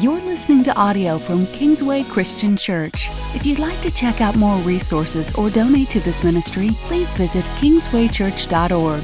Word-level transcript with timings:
You're 0.00 0.20
listening 0.20 0.62
to 0.64 0.76
audio 0.76 1.16
from 1.16 1.46
Kingsway 1.46 2.02
Christian 2.02 2.54
Church. 2.54 3.08
If 3.34 3.46
you'd 3.46 3.58
like 3.58 3.80
to 3.80 3.90
check 3.90 4.20
out 4.20 4.36
more 4.36 4.58
resources 4.58 5.34
or 5.36 5.48
donate 5.48 5.88
to 5.90 6.00
this 6.00 6.22
ministry, 6.22 6.68
please 6.82 7.14
visit 7.14 7.42
kingswaychurch.org. 7.60 9.02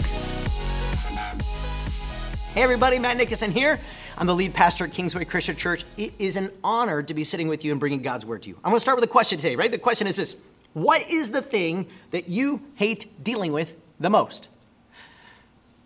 Hey 2.52 2.62
everybody, 2.62 2.98
Matt 2.98 3.16
Nickerson 3.16 3.52
here. 3.52 3.80
I'm 4.18 4.26
the 4.26 4.34
lead 4.34 4.52
pastor 4.52 4.84
at 4.84 4.92
Kingsway 4.92 5.24
Christian 5.24 5.56
Church. 5.56 5.84
It 5.96 6.12
is 6.18 6.36
an 6.36 6.50
honor 6.62 7.02
to 7.02 7.14
be 7.14 7.24
sitting 7.24 7.48
with 7.48 7.64
you 7.64 7.70
and 7.70 7.80
bringing 7.80 8.02
God's 8.02 8.26
word 8.26 8.42
to 8.42 8.50
you. 8.50 8.56
I'm 8.56 8.72
going 8.72 8.76
to 8.76 8.80
start 8.80 8.98
with 8.98 9.04
a 9.04 9.12
question 9.12 9.38
today, 9.38 9.56
right? 9.56 9.72
The 9.72 9.78
question 9.78 10.06
is 10.06 10.16
this 10.16 10.42
What 10.74 11.08
is 11.08 11.30
the 11.30 11.40
thing 11.40 11.86
that 12.10 12.28
you 12.28 12.60
hate 12.76 13.06
dealing 13.24 13.54
with 13.54 13.76
the 13.98 14.10
most? 14.10 14.50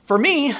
For 0.04 0.18
me, 0.18 0.52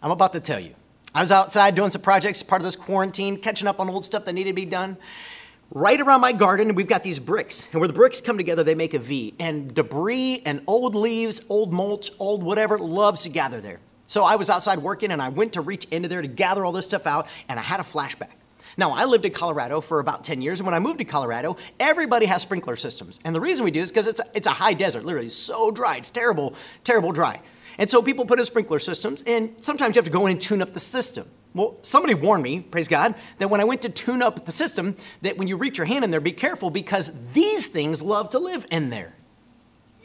I'm 0.00 0.12
about 0.12 0.32
to 0.34 0.40
tell 0.40 0.60
you. 0.60 0.76
I 1.14 1.20
was 1.20 1.32
outside 1.32 1.74
doing 1.74 1.90
some 1.90 2.02
projects, 2.02 2.42
part 2.42 2.62
of 2.62 2.64
this 2.64 2.76
quarantine, 2.76 3.36
catching 3.36 3.66
up 3.66 3.80
on 3.80 3.90
old 3.90 4.04
stuff 4.04 4.24
that 4.26 4.32
needed 4.32 4.50
to 4.50 4.54
be 4.54 4.64
done. 4.64 4.96
Right 5.72 6.00
around 6.00 6.20
my 6.20 6.32
garden, 6.32 6.74
we've 6.74 6.86
got 6.86 7.02
these 7.02 7.18
bricks. 7.18 7.68
And 7.72 7.80
where 7.80 7.88
the 7.88 7.94
bricks 7.94 8.20
come 8.20 8.36
together, 8.36 8.62
they 8.62 8.74
make 8.76 8.94
a 8.94 8.98
V. 8.98 9.34
And 9.38 9.74
debris 9.74 10.42
and 10.44 10.62
old 10.66 10.94
leaves, 10.94 11.42
old 11.48 11.72
mulch, 11.72 12.10
old 12.18 12.42
whatever 12.42 12.78
loves 12.78 13.22
to 13.24 13.28
gather 13.28 13.60
there. 13.60 13.80
So 14.06 14.24
I 14.24 14.36
was 14.36 14.50
outside 14.50 14.80
working 14.80 15.10
and 15.10 15.20
I 15.22 15.28
went 15.28 15.52
to 15.54 15.60
reach 15.60 15.84
into 15.86 16.08
there 16.08 16.22
to 16.22 16.28
gather 16.28 16.64
all 16.64 16.72
this 16.72 16.84
stuff 16.84 17.06
out, 17.06 17.28
and 17.48 17.58
I 17.58 17.62
had 17.62 17.80
a 17.80 17.84
flashback. 17.84 18.30
Now, 18.76 18.92
I 18.92 19.04
lived 19.04 19.24
in 19.24 19.32
Colorado 19.32 19.80
for 19.80 19.98
about 19.98 20.22
10 20.22 20.42
years, 20.42 20.60
and 20.60 20.66
when 20.66 20.74
I 20.74 20.78
moved 20.78 20.98
to 20.98 21.04
Colorado, 21.04 21.56
everybody 21.78 22.26
has 22.26 22.42
sprinkler 22.42 22.76
systems. 22.76 23.18
And 23.24 23.34
the 23.34 23.40
reason 23.40 23.64
we 23.64 23.70
do 23.72 23.80
is 23.80 23.90
because 23.90 24.06
it's, 24.06 24.20
a, 24.20 24.26
it's 24.32 24.46
a 24.46 24.52
high 24.52 24.74
desert, 24.74 25.04
literally 25.04 25.28
so 25.28 25.70
dry. 25.70 25.96
It's 25.96 26.10
terrible, 26.10 26.54
terrible 26.84 27.12
dry. 27.12 27.40
And 27.80 27.88
so 27.88 28.02
people 28.02 28.26
put 28.26 28.38
in 28.38 28.44
sprinkler 28.44 28.78
systems, 28.78 29.22
and 29.26 29.56
sometimes 29.62 29.96
you 29.96 30.00
have 30.00 30.04
to 30.04 30.10
go 30.10 30.26
in 30.26 30.32
and 30.32 30.40
tune 30.40 30.60
up 30.60 30.74
the 30.74 30.80
system. 30.80 31.26
Well, 31.54 31.78
somebody 31.80 32.12
warned 32.12 32.42
me, 32.42 32.60
praise 32.60 32.88
God, 32.88 33.14
that 33.38 33.48
when 33.48 33.58
I 33.58 33.64
went 33.64 33.80
to 33.82 33.88
tune 33.88 34.22
up 34.22 34.44
the 34.44 34.52
system, 34.52 34.96
that 35.22 35.38
when 35.38 35.48
you 35.48 35.56
reach 35.56 35.78
your 35.78 35.86
hand 35.86 36.04
in 36.04 36.10
there, 36.10 36.20
be 36.20 36.30
careful 36.30 36.68
because 36.68 37.10
these 37.32 37.66
things 37.66 38.02
love 38.02 38.28
to 38.30 38.38
live 38.38 38.66
in 38.70 38.90
there. 38.90 39.12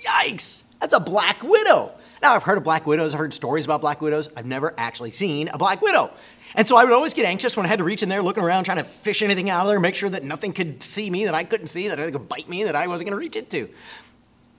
Yikes! 0.02 0.64
That's 0.80 0.94
a 0.94 1.02
black 1.02 1.44
widow. 1.44 1.94
Now, 2.22 2.34
I've 2.34 2.44
heard 2.44 2.58
of 2.58 2.64
black 2.64 2.88
widows, 2.88 3.14
I've 3.14 3.20
heard 3.20 3.34
stories 3.34 3.66
about 3.66 3.82
black 3.82 4.02
widows. 4.02 4.30
I've 4.38 4.46
never 4.46 4.74
actually 4.78 5.12
seen 5.12 5.50
a 5.50 5.58
black 5.58 5.82
widow. 5.82 6.12
And 6.56 6.66
so 6.66 6.78
I 6.78 6.86
would 6.86 6.94
always 6.94 7.14
get 7.14 7.26
anxious 7.26 7.58
when 7.58 7.66
I 7.66 7.70
had 7.70 7.80
to 7.80 7.84
reach 7.84 8.04
in 8.04 8.08
there, 8.08 8.24
looking 8.24 8.44
around, 8.44 8.64
trying 8.64 8.78
to 8.78 8.86
fish 8.86 9.22
anything 9.22 9.50
out 9.50 9.64
of 9.64 9.68
there, 9.68 9.82
make 9.82 9.96
sure 9.96 10.10
that 10.10 10.24
nothing 10.24 10.54
could 10.54 10.82
see 10.82 11.10
me, 11.10 11.26
that 11.26 11.34
I 11.34 11.44
couldn't 11.44 11.68
see, 11.68 11.90
that 11.90 12.00
it 12.00 12.14
could 12.14 12.30
bite 12.30 12.48
me, 12.48 12.64
that 12.64 12.76
I 12.76 12.88
wasn't 12.88 13.10
going 13.10 13.20
to 13.20 13.22
reach 13.22 13.36
into 13.36 13.68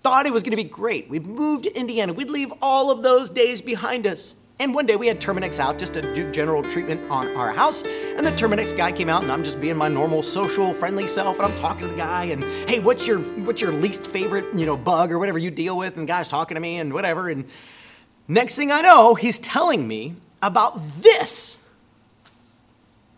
thought 0.07 0.25
it 0.25 0.33
was 0.33 0.45
going 0.45 0.53
to 0.53 0.57
be 0.57 0.63
great. 0.63 1.11
We'd 1.11 1.27
moved 1.27 1.65
to 1.65 1.77
Indiana. 1.77 2.13
We'd 2.13 2.31
leave 2.31 2.53
all 2.63 2.93
of 2.93 3.03
those 3.03 3.29
days 3.29 3.61
behind 3.61 4.07
us. 4.07 4.37
And 4.61 4.73
one 4.73 4.87
day 4.87 4.95
we 4.95 5.09
had 5.09 5.21
Terminix 5.21 5.59
out 5.59 5.81
just 5.81 5.95
to 5.95 6.15
do 6.15 6.31
general 6.31 6.63
treatment 6.63 7.11
on 7.11 7.35
our 7.35 7.51
house. 7.51 7.83
And 7.83 8.25
the 8.25 8.31
Terminix 8.31 8.75
guy 8.77 8.93
came 8.93 9.09
out, 9.09 9.25
and 9.25 9.33
I'm 9.33 9.43
just 9.43 9.61
being 9.61 9.77
my 9.77 9.89
normal, 9.89 10.23
social, 10.23 10.73
friendly 10.73 11.09
self. 11.09 11.41
And 11.41 11.47
I'm 11.47 11.59
talking 11.59 11.89
to 11.89 11.89
the 11.89 11.97
guy, 11.97 12.27
and 12.27 12.45
hey, 12.71 12.79
what's 12.79 13.05
your 13.05 13.19
what's 13.19 13.61
your 13.61 13.73
least 13.73 14.07
favorite, 14.07 14.45
you 14.57 14.65
know, 14.65 14.77
bug 14.77 15.11
or 15.11 15.19
whatever 15.19 15.39
you 15.39 15.51
deal 15.51 15.77
with? 15.77 15.97
And 15.97 16.05
the 16.05 16.13
guy's 16.13 16.29
talking 16.29 16.55
to 16.55 16.61
me 16.61 16.79
and 16.79 16.93
whatever. 16.93 17.29
And 17.29 17.45
next 18.29 18.55
thing 18.55 18.71
I 18.71 18.83
know, 18.83 19.17
he's 19.17 19.39
telling 19.39 19.89
me 19.89 20.15
about 20.41 21.01
this. 21.01 21.59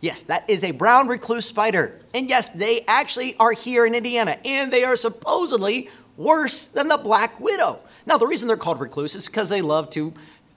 Yes, 0.00 0.23
that 0.23 0.48
is 0.48 0.64
a 0.64 0.70
brown 0.70 1.06
recluse 1.06 1.45
spider. 1.45 2.00
And 2.14 2.30
yes, 2.30 2.48
they 2.48 2.83
actually 2.89 3.36
are 3.39 3.52
here 3.52 3.84
in 3.84 3.95
Indiana, 3.95 4.39
and 4.42 4.73
they 4.73 4.84
are 4.84 4.97
supposedly 4.97 5.91
worse 6.19 6.66
than 6.66 6.88
the 6.88 6.98
black 6.98 7.41
widow. 7.41 7.83
Now, 8.05 8.19
the 8.19 8.27
reason 8.27 8.48
they're 8.48 8.58
called 8.58 8.80
recluse 8.80 9.14
is 9.14 9.27
because 9.27 9.48
they 9.48 9.62
love 9.62 9.88
to 9.91 10.12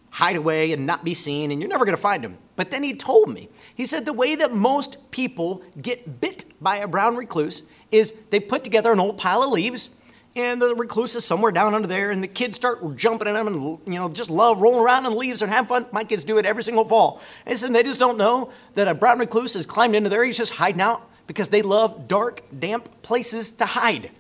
hide 0.09 0.36
away 0.36 0.73
and 0.73 0.86
not 0.86 1.06
be 1.06 1.14
seen, 1.14 1.52
and 1.52 1.62
you're 1.62 1.70
never 1.70 1.86
going 1.86 1.95
to 1.95 2.02
find 2.02 2.23
them. 2.23 2.38
But 2.58 2.72
then 2.72 2.84
he 2.84 2.94
told 2.94 3.30
me, 3.30 3.48
he 3.73 3.86
said 3.86 4.06
the 4.06 4.12
way 4.12 4.36
that 4.36 4.54
most 4.54 4.98
people 5.12 5.64
get 5.82 6.20
bit 6.20 6.45
by 6.59 6.78
a 6.78 6.88
brown 6.88 7.16
recluse 7.16 7.64
is 7.92 8.17
they 8.30 8.39
put 8.39 8.64
together 8.64 8.92
an 8.92 9.00
old 9.00 9.17
pile 9.17 9.44
of 9.44 9.52
leaves, 9.52 9.95
and 10.36 10.62
the 10.62 10.76
recluse 10.76 11.16
is 11.16 11.26
somewhere 11.26 11.52
down 11.52 11.73
under 11.73 11.88
there, 11.88 12.12
and 12.12 12.23
the 12.23 12.28
kids 12.28 12.56
start 12.56 12.95
jumping 12.95 13.28
in 13.28 13.33
them 13.33 13.48
and 13.48 13.80
you 13.86 13.99
know 13.99 14.10
just 14.10 14.30
love 14.30 14.61
rolling 14.61 14.80
around 14.80 15.05
in 15.05 15.11
the 15.11 15.17
leaves 15.17 15.42
and 15.42 15.52
have 15.52 15.67
fun. 15.67 15.86
My 15.92 16.04
kids 16.04 16.23
do 16.23 16.38
it 16.38 16.45
every 16.45 16.64
single 16.64 16.86
fall. 16.86 17.22
And 17.45 17.58
said 17.58 17.73
they 17.73 17.83
just 17.83 17.99
don't 17.99 18.17
know 18.17 18.49
that 18.76 18.88
a 18.88 18.93
brown 18.93 19.20
recluse 19.20 19.55
has 19.55 19.66
climbed 19.66 19.95
into 19.95 20.10
there. 20.10 20.23
He's 20.23 20.38
just 20.38 20.54
hiding 20.54 20.82
out 20.82 21.10
because 21.28 21.49
they 21.49 21.61
love 21.61 22.08
dark, 22.08 22.43
damp 22.58 23.02
places 23.02 23.52
to 23.54 23.66
hide. 23.66 24.11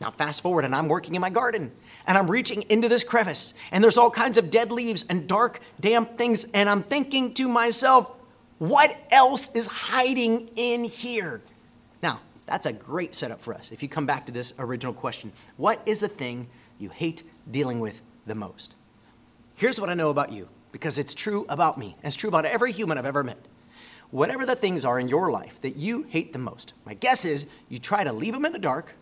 Now, 0.00 0.10
fast 0.10 0.42
forward, 0.42 0.64
and 0.64 0.74
I'm 0.74 0.88
working 0.88 1.14
in 1.14 1.20
my 1.20 1.30
garden, 1.30 1.72
and 2.06 2.18
I'm 2.18 2.30
reaching 2.30 2.62
into 2.68 2.88
this 2.88 3.02
crevice, 3.02 3.54
and 3.72 3.82
there's 3.82 3.96
all 3.96 4.10
kinds 4.10 4.36
of 4.36 4.50
dead 4.50 4.70
leaves 4.70 5.06
and 5.08 5.26
dark, 5.26 5.60
damp 5.80 6.18
things, 6.18 6.44
and 6.52 6.68
I'm 6.68 6.82
thinking 6.82 7.32
to 7.34 7.48
myself, 7.48 8.10
what 8.58 8.96
else 9.10 9.50
is 9.54 9.66
hiding 9.66 10.50
in 10.56 10.84
here? 10.84 11.42
Now, 12.02 12.20
that's 12.46 12.66
a 12.66 12.72
great 12.72 13.14
setup 13.14 13.40
for 13.40 13.54
us 13.54 13.72
if 13.72 13.82
you 13.82 13.88
come 13.88 14.06
back 14.06 14.26
to 14.26 14.32
this 14.32 14.54
original 14.58 14.92
question 14.92 15.32
What 15.56 15.80
is 15.86 16.00
the 16.00 16.08
thing 16.08 16.48
you 16.78 16.90
hate 16.90 17.22
dealing 17.50 17.80
with 17.80 18.02
the 18.26 18.34
most? 18.34 18.74
Here's 19.54 19.80
what 19.80 19.88
I 19.88 19.94
know 19.94 20.10
about 20.10 20.32
you, 20.32 20.48
because 20.72 20.98
it's 20.98 21.14
true 21.14 21.46
about 21.48 21.78
me, 21.78 21.96
and 21.98 22.06
it's 22.06 22.16
true 22.16 22.28
about 22.28 22.44
every 22.44 22.72
human 22.72 22.98
I've 22.98 23.06
ever 23.06 23.24
met. 23.24 23.48
Whatever 24.10 24.46
the 24.46 24.54
things 24.54 24.84
are 24.84 25.00
in 25.00 25.08
your 25.08 25.30
life 25.30 25.60
that 25.62 25.76
you 25.76 26.04
hate 26.04 26.32
the 26.32 26.38
most, 26.38 26.74
my 26.84 26.94
guess 26.94 27.24
is 27.24 27.46
you 27.68 27.78
try 27.78 28.04
to 28.04 28.12
leave 28.12 28.34
them 28.34 28.44
in 28.44 28.52
the 28.52 28.58
dark 28.58 28.94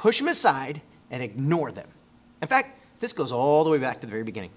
push 0.00 0.18
them 0.18 0.28
aside, 0.28 0.80
and 1.10 1.22
ignore 1.22 1.70
them. 1.70 1.86
In 2.40 2.48
fact, 2.48 3.00
this 3.00 3.12
goes 3.12 3.32
all 3.32 3.64
the 3.64 3.70
way 3.70 3.76
back 3.76 4.00
to 4.00 4.06
the 4.06 4.10
very 4.10 4.22
beginning. 4.22 4.50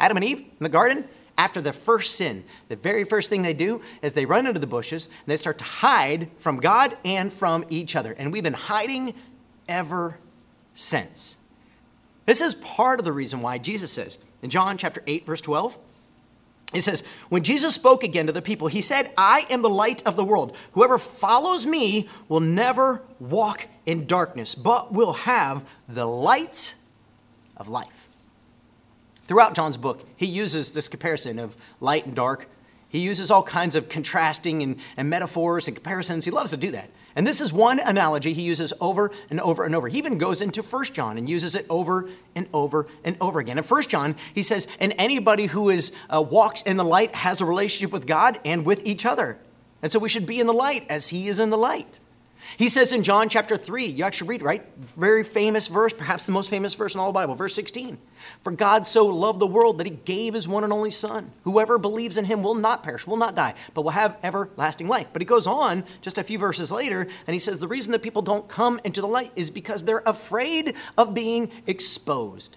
Adam 0.00 0.16
and 0.16 0.24
Eve 0.24 0.40
in 0.40 0.58
the 0.58 0.68
garden, 0.68 1.04
after 1.36 1.60
the 1.60 1.72
first 1.72 2.16
sin, 2.16 2.42
the 2.66 2.74
very 2.74 3.04
first 3.04 3.30
thing 3.30 3.42
they 3.42 3.54
do 3.54 3.80
is 4.02 4.14
they 4.14 4.24
run 4.24 4.44
into 4.44 4.58
the 4.58 4.66
bushes 4.66 5.06
and 5.06 5.26
they 5.26 5.36
start 5.36 5.56
to 5.58 5.64
hide 5.64 6.28
from 6.38 6.56
God 6.56 6.98
and 7.04 7.32
from 7.32 7.64
each 7.70 7.94
other. 7.94 8.12
And 8.18 8.32
we've 8.32 8.42
been 8.42 8.54
hiding 8.54 9.14
ever 9.68 10.18
since. 10.74 11.36
This 12.26 12.40
is 12.40 12.54
part 12.54 12.98
of 12.98 13.04
the 13.04 13.12
reason 13.12 13.40
why 13.40 13.58
Jesus 13.58 13.92
says 13.92 14.18
in 14.42 14.50
John 14.50 14.76
chapter 14.78 15.04
8, 15.06 15.24
verse 15.24 15.40
12, 15.40 15.78
it 16.74 16.82
says, 16.82 17.02
When 17.30 17.42
Jesus 17.42 17.74
spoke 17.74 18.04
again 18.04 18.26
to 18.26 18.32
the 18.32 18.42
people, 18.42 18.68
he 18.68 18.82
said, 18.82 19.12
I 19.16 19.46
am 19.48 19.62
the 19.62 19.70
light 19.70 20.06
of 20.06 20.16
the 20.16 20.24
world. 20.24 20.54
Whoever 20.72 20.98
follows 20.98 21.64
me 21.64 22.08
will 22.28 22.40
never 22.40 23.02
walk 23.18 23.68
in 23.86 24.06
darkness, 24.06 24.54
but 24.54 24.92
will 24.92 25.14
have 25.14 25.66
the 25.88 26.06
light 26.06 26.74
of 27.56 27.68
life. 27.68 28.08
Throughout 29.26 29.54
John's 29.54 29.76
book, 29.78 30.04
he 30.16 30.26
uses 30.26 30.72
this 30.72 30.88
comparison 30.88 31.38
of 31.38 31.56
light 31.80 32.06
and 32.06 32.14
dark. 32.14 32.48
He 32.88 32.98
uses 32.98 33.30
all 33.30 33.42
kinds 33.42 33.76
of 33.76 33.88
contrasting 33.88 34.62
and, 34.62 34.76
and 34.96 35.08
metaphors 35.08 35.68
and 35.68 35.76
comparisons. 35.76 36.24
He 36.24 36.30
loves 36.30 36.50
to 36.50 36.56
do 36.56 36.70
that. 36.72 36.90
And 37.16 37.26
this 37.26 37.40
is 37.40 37.52
one 37.52 37.80
analogy 37.80 38.32
he 38.32 38.42
uses 38.42 38.72
over 38.80 39.10
and 39.30 39.40
over 39.40 39.64
and 39.64 39.74
over. 39.74 39.88
He 39.88 39.98
even 39.98 40.18
goes 40.18 40.40
into 40.40 40.62
1 40.62 40.84
John 40.86 41.18
and 41.18 41.28
uses 41.28 41.54
it 41.54 41.66
over 41.68 42.08
and 42.34 42.46
over 42.52 42.86
and 43.02 43.16
over 43.20 43.40
again. 43.40 43.58
In 43.58 43.64
1 43.64 43.82
John, 43.82 44.14
he 44.34 44.42
says, 44.42 44.68
And 44.78 44.94
anybody 44.98 45.46
who 45.46 45.68
is, 45.70 45.92
uh, 46.10 46.22
walks 46.22 46.62
in 46.62 46.76
the 46.76 46.84
light 46.84 47.14
has 47.16 47.40
a 47.40 47.44
relationship 47.44 47.92
with 47.92 48.06
God 48.06 48.38
and 48.44 48.64
with 48.64 48.86
each 48.86 49.04
other. 49.04 49.38
And 49.82 49.90
so 49.90 49.98
we 49.98 50.08
should 50.08 50.26
be 50.26 50.40
in 50.40 50.46
the 50.46 50.52
light 50.52 50.86
as 50.88 51.08
he 51.08 51.28
is 51.28 51.40
in 51.40 51.50
the 51.50 51.58
light. 51.58 52.00
He 52.56 52.68
says 52.68 52.92
in 52.92 53.02
John 53.02 53.28
chapter 53.28 53.56
3, 53.56 53.86
you 53.86 54.04
actually 54.04 54.28
read, 54.28 54.42
right? 54.42 54.64
Very 54.78 55.22
famous 55.22 55.66
verse, 55.66 55.92
perhaps 55.92 56.26
the 56.26 56.32
most 56.32 56.48
famous 56.48 56.74
verse 56.74 56.94
in 56.94 57.00
all 57.00 57.08
the 57.08 57.12
Bible, 57.12 57.34
verse 57.34 57.54
16. 57.54 57.98
For 58.42 58.52
God 58.52 58.86
so 58.86 59.06
loved 59.06 59.38
the 59.38 59.46
world 59.46 59.78
that 59.78 59.86
he 59.86 59.98
gave 60.04 60.34
his 60.34 60.48
one 60.48 60.64
and 60.64 60.72
only 60.72 60.90
Son. 60.90 61.30
Whoever 61.44 61.78
believes 61.78 62.16
in 62.16 62.24
him 62.24 62.42
will 62.42 62.54
not 62.54 62.82
perish, 62.82 63.06
will 63.06 63.16
not 63.16 63.34
die, 63.34 63.54
but 63.74 63.82
will 63.82 63.90
have 63.90 64.16
everlasting 64.22 64.88
life. 64.88 65.08
But 65.12 65.22
he 65.22 65.26
goes 65.26 65.46
on 65.46 65.84
just 66.00 66.18
a 66.18 66.24
few 66.24 66.38
verses 66.38 66.72
later, 66.72 67.06
and 67.26 67.34
he 67.34 67.38
says 67.38 67.58
the 67.58 67.68
reason 67.68 67.92
that 67.92 68.02
people 68.02 68.22
don't 68.22 68.48
come 68.48 68.80
into 68.82 69.00
the 69.00 69.06
light 69.06 69.32
is 69.36 69.50
because 69.50 69.82
they're 69.82 70.02
afraid 70.06 70.74
of 70.96 71.14
being 71.14 71.50
exposed. 71.66 72.56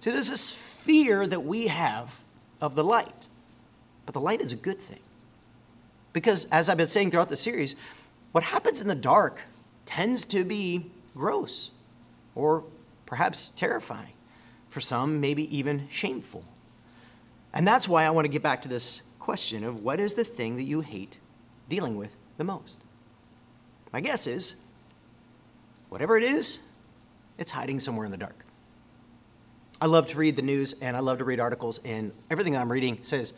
See, 0.00 0.10
there's 0.10 0.30
this 0.30 0.50
fear 0.50 1.26
that 1.26 1.44
we 1.44 1.66
have 1.66 2.22
of 2.60 2.76
the 2.76 2.84
light. 2.84 3.28
But 4.04 4.14
the 4.14 4.20
light 4.20 4.40
is 4.40 4.52
a 4.52 4.56
good 4.56 4.80
thing. 4.80 5.00
Because, 6.12 6.46
as 6.46 6.68
I've 6.68 6.78
been 6.78 6.86
saying 6.86 7.10
throughout 7.10 7.28
the 7.28 7.36
series, 7.36 7.76
what 8.32 8.44
happens 8.44 8.80
in 8.80 8.88
the 8.88 8.94
dark 8.94 9.40
tends 9.86 10.24
to 10.26 10.44
be 10.44 10.90
gross 11.14 11.70
or 12.34 12.64
perhaps 13.06 13.50
terrifying. 13.56 14.12
For 14.68 14.80
some, 14.80 15.20
maybe 15.20 15.56
even 15.56 15.88
shameful. 15.88 16.44
And 17.54 17.66
that's 17.66 17.88
why 17.88 18.04
I 18.04 18.10
want 18.10 18.26
to 18.26 18.30
get 18.30 18.42
back 18.42 18.60
to 18.62 18.68
this 18.68 19.00
question 19.18 19.64
of 19.64 19.80
what 19.80 19.98
is 19.98 20.14
the 20.14 20.24
thing 20.24 20.56
that 20.56 20.64
you 20.64 20.82
hate 20.82 21.18
dealing 21.68 21.96
with 21.96 22.14
the 22.36 22.44
most? 22.44 22.82
My 23.92 24.00
guess 24.00 24.26
is 24.26 24.56
whatever 25.88 26.18
it 26.18 26.24
is, 26.24 26.58
it's 27.38 27.52
hiding 27.52 27.80
somewhere 27.80 28.04
in 28.04 28.10
the 28.10 28.18
dark. 28.18 28.44
I 29.80 29.86
love 29.86 30.08
to 30.08 30.18
read 30.18 30.36
the 30.36 30.42
news 30.42 30.74
and 30.80 30.96
I 30.96 31.00
love 31.00 31.18
to 31.18 31.24
read 31.24 31.40
articles, 31.40 31.80
and 31.84 32.12
everything 32.30 32.56
I'm 32.56 32.70
reading 32.70 32.98
says 33.02 33.34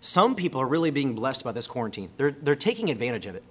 some 0.00 0.34
people 0.36 0.60
are 0.60 0.66
really 0.66 0.90
being 0.90 1.14
blessed 1.14 1.42
by 1.42 1.52
this 1.52 1.66
quarantine. 1.66 2.10
They're, 2.16 2.30
they're 2.30 2.54
taking 2.54 2.90
advantage 2.90 3.26
of 3.26 3.34
it. 3.34 3.42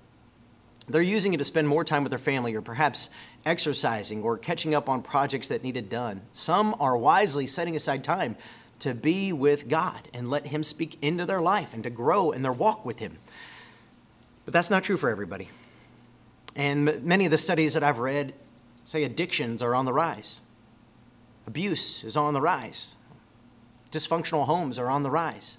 They're 0.87 1.01
using 1.01 1.33
it 1.33 1.37
to 1.37 1.43
spend 1.43 1.67
more 1.67 1.83
time 1.83 2.03
with 2.03 2.11
their 2.11 2.19
family 2.19 2.53
or 2.53 2.61
perhaps 2.61 3.09
exercising 3.45 4.21
or 4.21 4.37
catching 4.37 4.75
up 4.75 4.87
on 4.87 5.01
projects 5.01 5.47
that 5.47 5.63
needed 5.63 5.89
done. 5.89 6.21
Some 6.31 6.75
are 6.79 6.95
wisely 6.95 7.47
setting 7.47 7.75
aside 7.75 8.03
time 8.03 8.35
to 8.79 8.93
be 8.93 9.33
with 9.33 9.67
God 9.67 10.09
and 10.13 10.29
let 10.29 10.47
Him 10.47 10.63
speak 10.63 10.97
into 11.01 11.25
their 11.25 11.41
life 11.41 11.73
and 11.73 11.83
to 11.83 11.89
grow 11.89 12.31
in 12.31 12.43
their 12.43 12.51
walk 12.51 12.85
with 12.85 12.99
Him. 12.99 13.17
But 14.45 14.53
that's 14.53 14.69
not 14.69 14.83
true 14.83 14.97
for 14.97 15.09
everybody. 15.09 15.49
And 16.55 17.03
many 17.03 17.25
of 17.25 17.31
the 17.31 17.37
studies 17.37 17.73
that 17.73 17.83
I've 17.83 17.99
read 17.99 18.33
say 18.85 19.03
addictions 19.03 19.63
are 19.63 19.73
on 19.73 19.85
the 19.85 19.93
rise, 19.93 20.41
abuse 21.47 22.03
is 22.03 22.15
on 22.15 22.33
the 22.33 22.41
rise, 22.41 22.95
dysfunctional 23.91 24.45
homes 24.45 24.77
are 24.77 24.89
on 24.89 25.03
the 25.03 25.09
rise. 25.09 25.57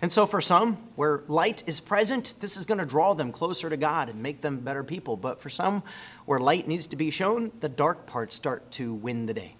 And 0.00 0.12
so, 0.12 0.26
for 0.26 0.40
some, 0.40 0.76
where 0.94 1.22
light 1.26 1.64
is 1.66 1.80
present, 1.80 2.34
this 2.40 2.56
is 2.56 2.64
going 2.64 2.78
to 2.78 2.86
draw 2.86 3.14
them 3.14 3.32
closer 3.32 3.68
to 3.68 3.76
God 3.76 4.08
and 4.08 4.22
make 4.22 4.42
them 4.42 4.60
better 4.60 4.84
people. 4.84 5.16
But 5.16 5.40
for 5.40 5.50
some, 5.50 5.82
where 6.24 6.38
light 6.38 6.68
needs 6.68 6.86
to 6.88 6.96
be 6.96 7.10
shown, 7.10 7.50
the 7.60 7.68
dark 7.68 8.06
parts 8.06 8.36
start 8.36 8.70
to 8.72 8.94
win 8.94 9.26
the 9.26 9.34
day. 9.34 9.56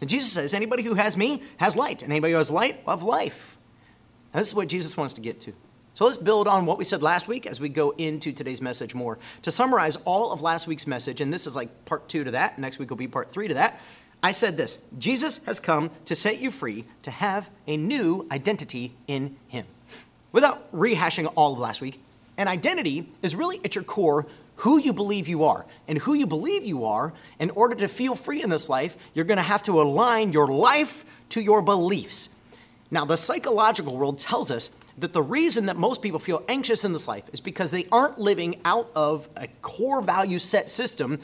And 0.00 0.10
Jesus 0.10 0.32
says, 0.32 0.52
anybody 0.52 0.82
who 0.82 0.94
has 0.94 1.16
me 1.16 1.42
has 1.58 1.76
light, 1.76 2.02
and 2.02 2.10
anybody 2.10 2.32
who 2.32 2.38
has 2.38 2.50
light 2.50 2.82
of 2.86 3.02
life. 3.02 3.56
And 4.32 4.40
this 4.40 4.48
is 4.48 4.54
what 4.54 4.68
Jesus 4.68 4.96
wants 4.96 5.14
to 5.14 5.20
get 5.20 5.40
to. 5.42 5.52
So 5.94 6.04
let's 6.04 6.18
build 6.18 6.46
on 6.46 6.66
what 6.66 6.76
we 6.76 6.84
said 6.84 7.02
last 7.02 7.26
week 7.26 7.46
as 7.46 7.58
we 7.58 7.70
go 7.70 7.92
into 7.92 8.32
today's 8.32 8.60
message 8.60 8.94
more. 8.94 9.18
To 9.42 9.50
summarize 9.50 9.96
all 10.04 10.30
of 10.30 10.42
last 10.42 10.66
week's 10.66 10.86
message, 10.86 11.22
and 11.22 11.32
this 11.32 11.46
is 11.46 11.56
like 11.56 11.86
part 11.86 12.08
two 12.08 12.24
to 12.24 12.32
that, 12.32 12.58
next 12.58 12.78
week 12.78 12.90
will 12.90 12.98
be 12.98 13.08
part 13.08 13.30
three 13.30 13.48
to 13.48 13.54
that. 13.54 13.80
I 14.22 14.32
said 14.32 14.56
this 14.56 14.78
Jesus 14.98 15.38
has 15.44 15.58
come 15.60 15.90
to 16.04 16.14
set 16.14 16.38
you 16.38 16.50
free 16.50 16.84
to 17.02 17.10
have 17.10 17.48
a 17.66 17.78
new 17.78 18.26
identity 18.30 18.94
in 19.06 19.36
Him. 19.46 19.64
Without 20.36 20.70
rehashing 20.70 21.32
all 21.34 21.54
of 21.54 21.58
last 21.58 21.80
week, 21.80 21.98
an 22.36 22.46
identity 22.46 23.08
is 23.22 23.34
really 23.34 23.58
at 23.64 23.74
your 23.74 23.82
core 23.82 24.26
who 24.56 24.78
you 24.78 24.92
believe 24.92 25.26
you 25.26 25.44
are. 25.44 25.64
And 25.88 25.96
who 25.96 26.12
you 26.12 26.26
believe 26.26 26.62
you 26.62 26.84
are, 26.84 27.14
in 27.38 27.48
order 27.48 27.74
to 27.76 27.88
feel 27.88 28.14
free 28.14 28.42
in 28.42 28.50
this 28.50 28.68
life, 28.68 28.98
you're 29.14 29.24
going 29.24 29.38
to 29.38 29.42
have 29.42 29.62
to 29.62 29.80
align 29.80 30.34
your 30.34 30.46
life 30.48 31.06
to 31.30 31.40
your 31.40 31.62
beliefs. 31.62 32.28
Now, 32.90 33.06
the 33.06 33.16
psychological 33.16 33.96
world 33.96 34.18
tells 34.18 34.50
us 34.50 34.76
that 34.98 35.14
the 35.14 35.22
reason 35.22 35.64
that 35.66 35.78
most 35.78 36.02
people 36.02 36.20
feel 36.20 36.42
anxious 36.50 36.84
in 36.84 36.92
this 36.92 37.08
life 37.08 37.24
is 37.32 37.40
because 37.40 37.70
they 37.70 37.86
aren't 37.90 38.18
living 38.18 38.60
out 38.62 38.90
of 38.94 39.30
a 39.38 39.46
core 39.62 40.02
value 40.02 40.38
set 40.38 40.68
system 40.68 41.18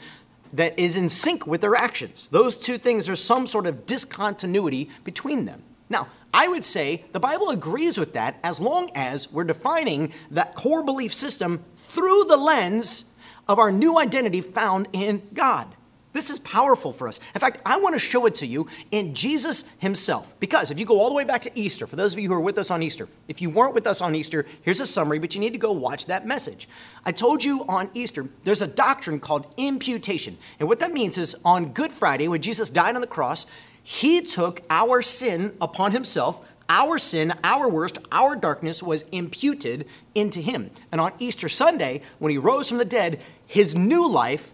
that 0.53 0.79
is 0.79 0.97
in 0.97 1.07
sync 1.07 1.45
with 1.45 1.61
their 1.61 1.75
actions. 1.75 2.29
Those 2.31 2.57
two 2.57 2.79
things, 2.79 3.05
there's 3.05 3.23
some 3.23 3.45
sort 3.45 3.67
of 3.67 3.85
discontinuity 3.85 4.89
between 5.03 5.45
them. 5.45 5.61
Now, 5.87 6.07
I 6.33 6.47
would 6.47 6.65
say 6.65 7.05
the 7.11 7.19
Bible 7.19 7.51
agrees 7.51 7.99
with 7.99 8.13
that 8.13 8.39
as 8.43 8.59
long 8.59 8.89
as 8.95 9.31
we're 9.31 9.43
defining 9.43 10.11
that 10.31 10.55
core 10.55 10.83
belief 10.83 11.13
system 11.13 11.63
through 11.77 12.25
the 12.25 12.37
lens 12.37 13.05
of 13.47 13.59
our 13.59 13.71
new 13.71 13.99
identity 13.99 14.41
found 14.41 14.87
in 14.93 15.21
God. 15.33 15.75
This 16.13 16.29
is 16.29 16.37
powerful 16.39 16.93
for 16.93 17.07
us. 17.07 17.19
In 17.33 17.41
fact, 17.41 17.59
I 17.65 17.79
want 17.79 17.95
to 17.95 17.99
show 17.99 18.27
it 18.27 18.35
to 18.35 18.45
you 18.45 18.67
in 18.91 19.15
Jesus 19.15 19.65
himself. 19.79 20.31
Because 20.39 20.69
if 20.69 20.77
you 20.77 20.85
go 20.85 20.99
all 20.99 21.09
the 21.09 21.15
way 21.15 21.23
back 21.23 21.41
to 21.41 21.59
Easter, 21.59 21.87
for 21.87 21.95
those 21.95 22.13
of 22.13 22.19
you 22.19 22.27
who 22.27 22.35
are 22.35 22.39
with 22.39 22.59
us 22.59 22.69
on 22.69 22.83
Easter, 22.83 23.09
if 23.27 23.41
you 23.41 23.49
weren't 23.49 23.73
with 23.73 23.87
us 23.87 23.99
on 23.99 24.13
Easter, 24.13 24.45
here's 24.61 24.79
a 24.79 24.85
summary, 24.85 25.17
but 25.17 25.33
you 25.33 25.41
need 25.41 25.53
to 25.53 25.59
go 25.59 25.71
watch 25.71 26.05
that 26.05 26.27
message. 26.27 26.69
I 27.03 27.11
told 27.11 27.43
you 27.43 27.65
on 27.67 27.89
Easter, 27.95 28.27
there's 28.43 28.61
a 28.61 28.67
doctrine 28.67 29.19
called 29.19 29.51
imputation. 29.57 30.37
And 30.59 30.69
what 30.69 30.79
that 30.81 30.93
means 30.93 31.17
is 31.17 31.35
on 31.43 31.73
Good 31.73 31.91
Friday, 31.91 32.27
when 32.27 32.43
Jesus 32.43 32.69
died 32.69 32.93
on 32.93 33.01
the 33.01 33.07
cross, 33.07 33.47
he 33.83 34.21
took 34.21 34.61
our 34.69 35.01
sin 35.01 35.55
upon 35.59 35.91
himself. 35.91 36.45
Our 36.69 36.97
sin, 36.97 37.33
our 37.43 37.69
worst, 37.69 37.99
our 38.11 38.35
darkness 38.35 38.81
was 38.81 39.03
imputed 39.11 39.85
into 40.15 40.39
him. 40.39 40.71
And 40.91 41.01
on 41.01 41.11
Easter 41.19 41.49
Sunday, 41.49 42.01
when 42.17 42.31
he 42.31 42.37
rose 42.37 42.69
from 42.69 42.77
the 42.77 42.85
dead, 42.85 43.21
his 43.45 43.75
new 43.75 44.07
life 44.07 44.51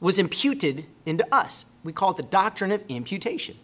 was 0.00 0.18
imputed 0.18 0.86
into 1.04 1.26
us. 1.32 1.66
We 1.84 1.92
call 1.92 2.12
it 2.12 2.16
the 2.16 2.22
doctrine 2.22 2.72
of 2.72 2.82
imputation. 2.88 3.56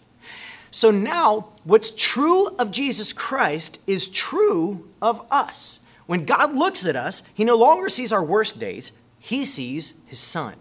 So 0.71 0.91
now, 0.91 1.51
what's 1.65 1.91
true 1.91 2.49
of 2.59 2.71
Jesus 2.71 3.15
Christ 3.15 3.81
is 3.87 4.07
true 4.07 4.89
of 5.01 5.27
us. 5.31 5.81
When 6.07 6.27
God 6.27 6.55
looks 6.55 6.85
at 6.85 6.97
us, 6.97 7.23
he 7.35 7.45
no 7.45 7.57
longer 7.57 7.89
sees 7.89 8.13
our 8.13 8.23
worst 8.23 8.61
days, 8.61 8.93
he 9.19 9.45
sees 9.45 9.95
his 10.07 10.21
son. 10.21 10.55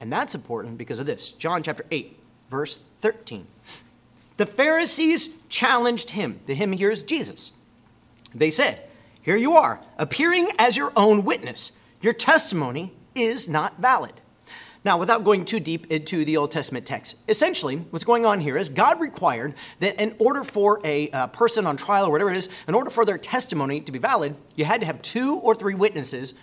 And 0.00 0.12
that's 0.12 0.34
important 0.34 0.78
because 0.78 0.98
of 0.98 1.06
this. 1.06 1.30
John 1.32 1.62
chapter 1.62 1.84
8, 1.90 2.18
verse 2.50 2.78
13. 3.02 3.46
The 4.38 4.46
Pharisees 4.46 5.30
challenged 5.48 6.10
him. 6.10 6.40
The 6.46 6.54
him 6.54 6.72
here 6.72 6.90
is 6.90 7.02
Jesus. 7.02 7.52
They 8.34 8.50
said, 8.50 8.88
Here 9.20 9.36
you 9.36 9.52
are, 9.52 9.80
appearing 9.98 10.48
as 10.58 10.76
your 10.76 10.92
own 10.96 11.24
witness. 11.24 11.72
Your 12.00 12.12
testimony 12.14 12.92
is 13.14 13.48
not 13.48 13.78
valid. 13.78 14.14
Now, 14.84 14.98
without 14.98 15.22
going 15.22 15.44
too 15.44 15.60
deep 15.60 15.86
into 15.92 16.24
the 16.24 16.36
Old 16.36 16.50
Testament 16.50 16.86
text, 16.86 17.18
essentially 17.28 17.76
what's 17.90 18.04
going 18.04 18.26
on 18.26 18.40
here 18.40 18.56
is 18.56 18.68
God 18.68 19.00
required 19.00 19.54
that 19.78 20.00
in 20.00 20.16
order 20.18 20.42
for 20.42 20.80
a 20.82 21.08
uh, 21.10 21.26
person 21.28 21.66
on 21.66 21.76
trial 21.76 22.06
or 22.06 22.10
whatever 22.10 22.30
it 22.30 22.36
is, 22.36 22.48
in 22.66 22.74
order 22.74 22.90
for 22.90 23.04
their 23.04 23.18
testimony 23.18 23.80
to 23.80 23.92
be 23.92 24.00
valid, 24.00 24.36
you 24.56 24.64
had 24.64 24.80
to 24.80 24.86
have 24.86 25.00
two 25.00 25.36
or 25.36 25.54
three 25.54 25.74
witnesses 25.74 26.34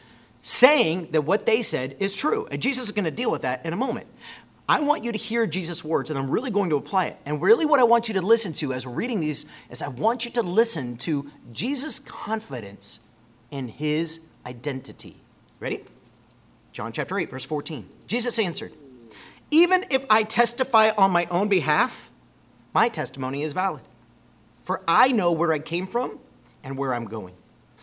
saying 0.42 1.10
that 1.12 1.24
what 1.24 1.46
they 1.46 1.62
said 1.62 1.98
is 2.00 2.16
true. 2.16 2.48
And 2.50 2.62
Jesus 2.62 2.86
is 2.86 2.92
going 2.94 3.04
to 3.04 3.12
deal 3.12 3.30
with 3.30 3.42
that 3.42 3.66
in 3.66 3.74
a 3.74 3.76
moment. 3.76 4.08
I 4.70 4.82
want 4.82 5.04
you 5.04 5.12
to 5.12 5.18
hear 5.18 5.48
Jesus' 5.48 5.84
words, 5.84 6.12
and 6.12 6.20
I'm 6.20 6.30
really 6.30 6.52
going 6.52 6.70
to 6.70 6.76
apply 6.76 7.08
it. 7.08 7.18
And 7.26 7.42
really, 7.42 7.66
what 7.66 7.80
I 7.80 7.84
want 7.84 8.08
you 8.08 8.14
to 8.14 8.22
listen 8.22 8.54
to 8.54 8.72
as 8.72 8.86
we're 8.86 8.94
reading 8.94 9.20
these 9.20 9.48
is 9.72 9.82
I 9.82 9.88
want 9.88 10.26
you 10.26 10.32
to 10.32 10.44
listen 10.44 10.96
to 10.98 11.32
Jesus' 11.52 11.98
confidence 11.98 13.00
in 13.50 13.68
his 13.68 14.20
identity. 14.46 15.16
Ready? 15.60 15.84
John 16.72 16.92
chapter 16.92 17.18
8, 17.18 17.32
verse 17.32 17.44
14. 17.44 17.90
Jesus 18.06 18.38
answered, 18.38 18.72
Even 19.50 19.86
if 19.90 20.06
I 20.08 20.22
testify 20.22 20.92
on 20.92 21.10
my 21.10 21.26
own 21.32 21.48
behalf, 21.48 22.12
my 22.72 22.90
testimony 22.90 23.42
is 23.42 23.54
valid. 23.54 23.82
For 24.66 24.84
I 24.88 25.12
know 25.12 25.32
where 25.32 25.52
I 25.52 25.58
came 25.58 25.88
from 25.88 26.20
and 26.64 26.78
where 26.78 26.94
I'm 26.94 27.06
going. 27.06 27.34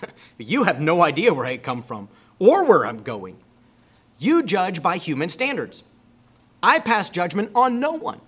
you 0.39 0.62
have 0.62 0.81
no 0.81 1.03
idea 1.03 1.35
where 1.35 1.47
I 1.47 1.56
come 1.56 1.82
from 1.82 2.09
or 2.39 2.65
where 2.65 2.87
I'm 2.87 3.03
going. 3.03 3.39
You 4.21 4.44
judge 4.44 4.85
by 4.85 4.99
human 4.99 5.29
standards. 5.29 5.82
I 6.62 6.79
pass 6.79 7.11
judgment 7.11 7.50
on 7.55 7.81
no 7.81 7.93
one. 7.93 8.20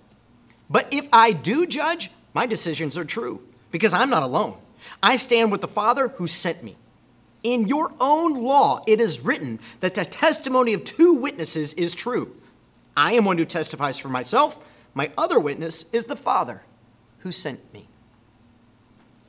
But 0.69 0.93
if 0.93 1.07
I 1.11 1.31
do 1.31 1.65
judge, 1.65 2.11
my 2.33 2.45
decisions 2.45 2.97
are 2.97 3.05
true 3.05 3.41
because 3.71 3.93
I'm 3.93 4.09
not 4.09 4.23
alone. 4.23 4.57
I 5.01 5.15
stand 5.15 5.51
with 5.51 5.61
the 5.61 5.67
Father 5.67 6.09
who 6.09 6.27
sent 6.27 6.63
me. 6.63 6.77
In 7.43 7.67
your 7.67 7.93
own 7.99 8.43
law, 8.43 8.83
it 8.85 8.99
is 8.99 9.21
written 9.21 9.59
that 9.79 9.95
the 9.95 10.05
testimony 10.05 10.73
of 10.73 10.83
two 10.83 11.13
witnesses 11.13 11.73
is 11.73 11.95
true. 11.95 12.35
I 12.95 13.13
am 13.13 13.25
one 13.25 13.37
who 13.37 13.45
testifies 13.45 13.97
for 13.97 14.09
myself. 14.09 14.59
My 14.93 15.11
other 15.17 15.39
witness 15.39 15.85
is 15.93 16.05
the 16.05 16.15
Father 16.15 16.63
who 17.19 17.31
sent 17.31 17.73
me. 17.73 17.87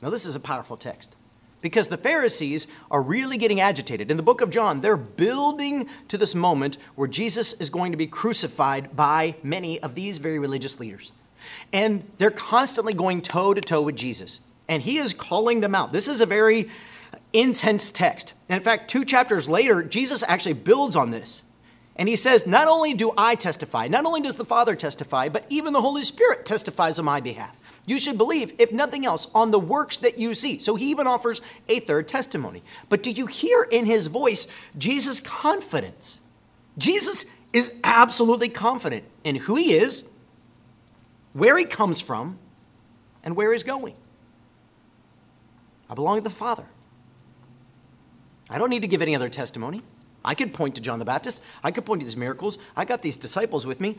Now, 0.01 0.09
this 0.09 0.25
is 0.25 0.35
a 0.35 0.39
powerful 0.39 0.77
text 0.77 1.15
because 1.61 1.87
the 1.87 1.97
Pharisees 1.97 2.67
are 2.89 3.01
really 3.01 3.37
getting 3.37 3.59
agitated. 3.59 4.11
In 4.11 4.17
the 4.17 4.23
book 4.23 4.41
of 4.41 4.49
John, 4.49 4.81
they're 4.81 4.97
building 4.97 5.87
to 6.07 6.17
this 6.17 6.35
moment 6.35 6.77
where 6.95 7.07
Jesus 7.07 7.53
is 7.53 7.69
going 7.69 7.91
to 7.91 7.97
be 7.97 8.07
crucified 8.07 8.95
by 8.95 9.35
many 9.43 9.79
of 9.81 9.95
these 9.95 10.17
very 10.17 10.39
religious 10.39 10.79
leaders. 10.79 11.11
And 11.71 12.09
they're 12.17 12.31
constantly 12.31 12.93
going 12.93 13.21
toe 13.21 13.53
to 13.53 13.61
toe 13.61 13.81
with 13.81 13.95
Jesus. 13.95 14.41
And 14.67 14.83
he 14.83 14.97
is 14.97 15.13
calling 15.13 15.61
them 15.61 15.75
out. 15.75 15.91
This 15.91 16.07
is 16.07 16.21
a 16.21 16.25
very 16.25 16.69
intense 17.33 17.91
text. 17.91 18.33
And 18.49 18.57
in 18.57 18.63
fact, 18.63 18.89
two 18.89 19.05
chapters 19.05 19.47
later, 19.47 19.83
Jesus 19.83 20.23
actually 20.27 20.53
builds 20.53 20.95
on 20.95 21.11
this. 21.11 21.43
And 21.95 22.07
he 22.09 22.15
says, 22.15 22.47
Not 22.47 22.67
only 22.67 22.93
do 22.93 23.13
I 23.17 23.35
testify, 23.35 23.87
not 23.87 24.05
only 24.05 24.21
does 24.21 24.35
the 24.35 24.45
Father 24.45 24.75
testify, 24.75 25.29
but 25.29 25.45
even 25.49 25.73
the 25.73 25.81
Holy 25.81 26.03
Spirit 26.03 26.45
testifies 26.45 26.97
on 26.99 27.05
my 27.05 27.19
behalf. 27.19 27.59
You 27.85 27.97
should 27.97 28.17
believe, 28.17 28.53
if 28.59 28.71
nothing 28.71 29.05
else, 29.05 29.27
on 29.33 29.51
the 29.51 29.59
works 29.59 29.97
that 29.97 30.19
you 30.19 30.35
see. 30.35 30.59
So 30.59 30.75
he 30.75 30.91
even 30.91 31.07
offers 31.07 31.41
a 31.67 31.79
third 31.79 32.07
testimony. 32.07 32.61
But 32.89 33.01
do 33.01 33.11
you 33.11 33.25
hear 33.25 33.63
in 33.63 33.85
his 33.85 34.07
voice 34.07 34.47
Jesus' 34.77 35.19
confidence? 35.19 36.21
Jesus 36.77 37.25
is 37.53 37.73
absolutely 37.83 38.49
confident 38.49 39.03
in 39.23 39.35
who 39.35 39.55
he 39.55 39.73
is, 39.73 40.03
where 41.33 41.57
he 41.57 41.65
comes 41.65 41.99
from, 41.99 42.37
and 43.23 43.35
where 43.35 43.51
he's 43.51 43.63
going. 43.63 43.95
I 45.89 45.93
belong 45.93 46.17
to 46.17 46.23
the 46.23 46.29
Father. 46.29 46.65
I 48.49 48.57
don't 48.57 48.69
need 48.69 48.81
to 48.81 48.87
give 48.87 49.01
any 49.01 49.15
other 49.15 49.29
testimony. 49.29 49.81
I 50.23 50.35
could 50.35 50.53
point 50.53 50.75
to 50.75 50.81
John 50.81 50.99
the 50.99 51.05
Baptist. 51.05 51.41
I 51.63 51.71
could 51.71 51.85
point 51.85 52.01
to 52.01 52.05
these 52.05 52.17
miracles. 52.17 52.57
I 52.75 52.85
got 52.85 53.01
these 53.01 53.17
disciples 53.17 53.65
with 53.65 53.81
me. 53.81 53.97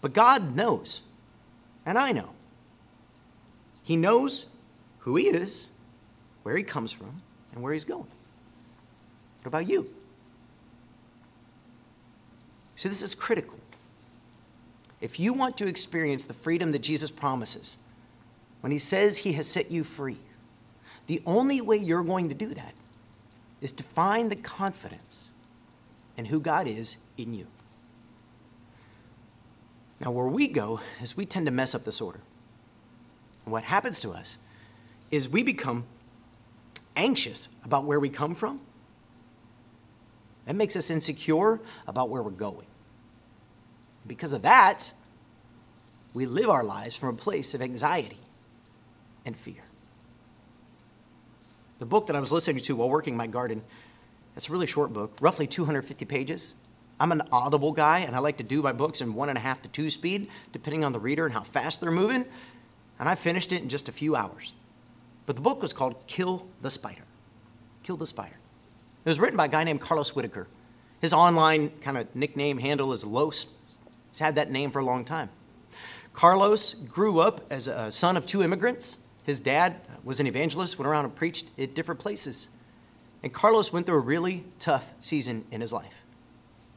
But 0.00 0.14
God 0.14 0.56
knows. 0.56 1.02
And 1.84 1.98
I 1.98 2.12
know. 2.12 2.30
He 3.88 3.96
knows 3.96 4.44
who 4.98 5.16
He 5.16 5.28
is, 5.28 5.66
where 6.42 6.54
He 6.58 6.62
comes 6.62 6.92
from, 6.92 7.16
and 7.54 7.62
where 7.62 7.72
He's 7.72 7.86
going. 7.86 8.06
What 9.40 9.46
about 9.46 9.66
you? 9.66 9.90
See, 12.76 12.90
this 12.90 13.02
is 13.02 13.14
critical. 13.14 13.58
If 15.00 15.18
you 15.18 15.32
want 15.32 15.56
to 15.56 15.66
experience 15.66 16.26
the 16.26 16.34
freedom 16.34 16.72
that 16.72 16.80
Jesus 16.80 17.10
promises, 17.10 17.78
when 18.60 18.72
He 18.72 18.78
says 18.78 19.16
He 19.16 19.32
has 19.32 19.48
set 19.48 19.70
you 19.70 19.84
free, 19.84 20.18
the 21.06 21.22
only 21.24 21.62
way 21.62 21.78
you're 21.78 22.04
going 22.04 22.28
to 22.28 22.34
do 22.34 22.52
that 22.52 22.74
is 23.62 23.72
to 23.72 23.82
find 23.82 24.30
the 24.30 24.36
confidence 24.36 25.30
in 26.18 26.26
who 26.26 26.40
God 26.40 26.68
is 26.68 26.98
in 27.16 27.32
you. 27.32 27.46
Now, 29.98 30.10
where 30.10 30.28
we 30.28 30.46
go 30.46 30.80
is 31.00 31.16
we 31.16 31.24
tend 31.24 31.46
to 31.46 31.52
mess 31.52 31.74
up 31.74 31.84
this 31.86 32.02
order. 32.02 32.20
And 33.48 33.52
what 33.54 33.64
happens 33.64 33.98
to 34.00 34.10
us 34.10 34.36
is 35.10 35.26
we 35.26 35.42
become 35.42 35.86
anxious 36.96 37.48
about 37.64 37.86
where 37.86 37.98
we 37.98 38.10
come 38.10 38.34
from 38.34 38.60
That 40.44 40.54
makes 40.54 40.76
us 40.76 40.90
insecure 40.90 41.58
about 41.86 42.10
where 42.10 42.22
we're 42.22 42.30
going. 42.30 42.66
Because 44.06 44.34
of 44.34 44.42
that, 44.42 44.92
we 46.12 46.26
live 46.26 46.50
our 46.50 46.62
lives 46.62 46.94
from 46.94 47.08
a 47.08 47.16
place 47.16 47.54
of 47.54 47.62
anxiety 47.62 48.18
and 49.24 49.34
fear. 49.34 49.64
The 51.78 51.86
book 51.86 52.06
that 52.08 52.16
I 52.16 52.20
was 52.20 52.32
listening 52.32 52.62
to 52.64 52.76
while 52.76 52.90
working 52.90 53.16
my 53.16 53.28
garden, 53.28 53.62
it's 54.36 54.50
a 54.50 54.52
really 54.52 54.66
short 54.66 54.92
book, 54.92 55.16
roughly 55.22 55.46
250 55.46 56.04
pages. 56.04 56.52
I'm 57.00 57.12
an 57.12 57.22
audible 57.32 57.72
guy, 57.72 58.00
and 58.00 58.14
I 58.14 58.18
like 58.18 58.36
to 58.36 58.44
do 58.44 58.60
my 58.60 58.72
books 58.72 59.00
in 59.00 59.14
one 59.14 59.30
and 59.30 59.38
a 59.38 59.40
half 59.40 59.62
to 59.62 59.70
two 59.70 59.88
speed, 59.88 60.28
depending 60.52 60.84
on 60.84 60.92
the 60.92 61.00
reader 61.00 61.24
and 61.24 61.32
how 61.32 61.44
fast 61.44 61.80
they're 61.80 61.90
moving. 61.90 62.26
And 62.98 63.08
I 63.08 63.14
finished 63.14 63.52
it 63.52 63.62
in 63.62 63.68
just 63.68 63.88
a 63.88 63.92
few 63.92 64.16
hours. 64.16 64.54
But 65.26 65.36
the 65.36 65.42
book 65.42 65.62
was 65.62 65.72
called 65.72 66.06
Kill 66.06 66.46
the 66.62 66.70
Spider. 66.70 67.04
Kill 67.82 67.96
the 67.96 68.06
Spider. 68.06 68.36
It 69.04 69.08
was 69.08 69.20
written 69.20 69.36
by 69.36 69.44
a 69.44 69.48
guy 69.48 69.64
named 69.64 69.80
Carlos 69.80 70.14
Whitaker. 70.14 70.48
His 71.00 71.12
online 71.12 71.70
kind 71.80 71.96
of 71.96 72.14
nickname 72.14 72.58
handle 72.58 72.92
is 72.92 73.04
Los. 73.04 73.46
He's 74.10 74.18
had 74.18 74.34
that 74.34 74.50
name 74.50 74.70
for 74.70 74.80
a 74.80 74.84
long 74.84 75.04
time. 75.04 75.30
Carlos 76.12 76.74
grew 76.74 77.20
up 77.20 77.42
as 77.50 77.68
a 77.68 77.92
son 77.92 78.16
of 78.16 78.26
two 78.26 78.42
immigrants. 78.42 78.98
His 79.22 79.38
dad 79.38 79.76
was 80.02 80.18
an 80.18 80.26
evangelist, 80.26 80.78
went 80.78 80.88
around 80.88 81.04
and 81.04 81.14
preached 81.14 81.46
at 81.58 81.74
different 81.74 82.00
places. 82.00 82.48
And 83.22 83.32
Carlos 83.32 83.72
went 83.72 83.86
through 83.86 83.96
a 83.96 84.00
really 84.00 84.44
tough 84.58 84.92
season 85.00 85.44
in 85.50 85.60
his 85.60 85.72
life. 85.72 86.02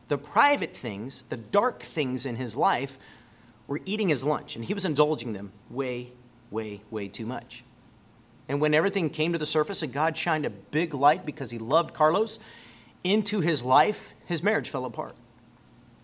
The 0.09 0.17
private 0.17 0.75
things, 0.75 1.23
the 1.29 1.37
dark 1.37 1.81
things 1.81 2.25
in 2.25 2.35
his 2.35 2.55
life, 2.55 2.97
were 3.71 3.79
eating 3.85 4.09
his 4.09 4.25
lunch, 4.25 4.57
and 4.57 4.65
he 4.65 4.73
was 4.73 4.83
indulging 4.83 5.31
them 5.31 5.49
way, 5.69 6.11
way, 6.49 6.81
way 6.91 7.07
too 7.07 7.25
much. 7.25 7.63
And 8.49 8.59
when 8.59 8.73
everything 8.73 9.09
came 9.09 9.31
to 9.31 9.37
the 9.37 9.45
surface 9.45 9.81
and 9.81 9.93
God 9.93 10.17
shined 10.17 10.45
a 10.45 10.49
big 10.49 10.93
light 10.93 11.25
because 11.25 11.51
he 11.51 11.57
loved 11.57 11.93
Carlos 11.93 12.39
into 13.05 13.39
his 13.39 13.63
life, 13.63 14.13
his 14.25 14.43
marriage 14.43 14.69
fell 14.69 14.83
apart. 14.83 15.15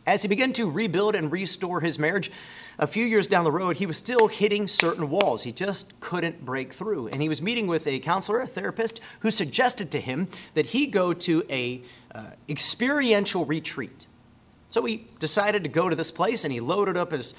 As 0.06 0.22
he 0.22 0.30
began 0.30 0.54
to 0.54 0.72
rebuild 0.72 1.14
and 1.14 1.30
restore 1.30 1.82
his 1.82 2.00
marriage, 2.00 2.32
a 2.80 2.88
few 2.88 3.06
years 3.06 3.28
down 3.28 3.44
the 3.44 3.52
road, 3.52 3.76
he 3.76 3.86
was 3.86 3.98
still 3.98 4.30
hitting 4.30 4.66
certain 4.66 5.10
walls. 5.10 5.44
He 5.44 5.52
just 5.52 6.00
couldn't 6.00 6.46
break 6.46 6.72
through. 6.72 7.08
And 7.08 7.22
he 7.22 7.28
was 7.28 7.42
meeting 7.42 7.68
with 7.68 7.86
a 7.86 8.00
counselor, 8.00 8.40
a 8.40 8.48
therapist, 8.48 9.02
who 9.20 9.30
suggested 9.30 9.92
to 9.92 10.00
him 10.00 10.30
that 10.54 10.68
he 10.68 10.86
go 10.86 11.12
to 11.12 11.44
a 11.50 11.82
uh, 12.16 12.28
experiential 12.48 13.44
retreat. 13.44 14.08
So 14.70 14.84
he 14.86 15.08
decided 15.20 15.64
to 15.64 15.70
go 15.70 15.90
to 15.90 15.96
this 15.96 16.12
place 16.12 16.44
and 16.44 16.52
he 16.52 16.60
loaded 16.60 16.98
up 16.98 17.12
his, 17.12 17.34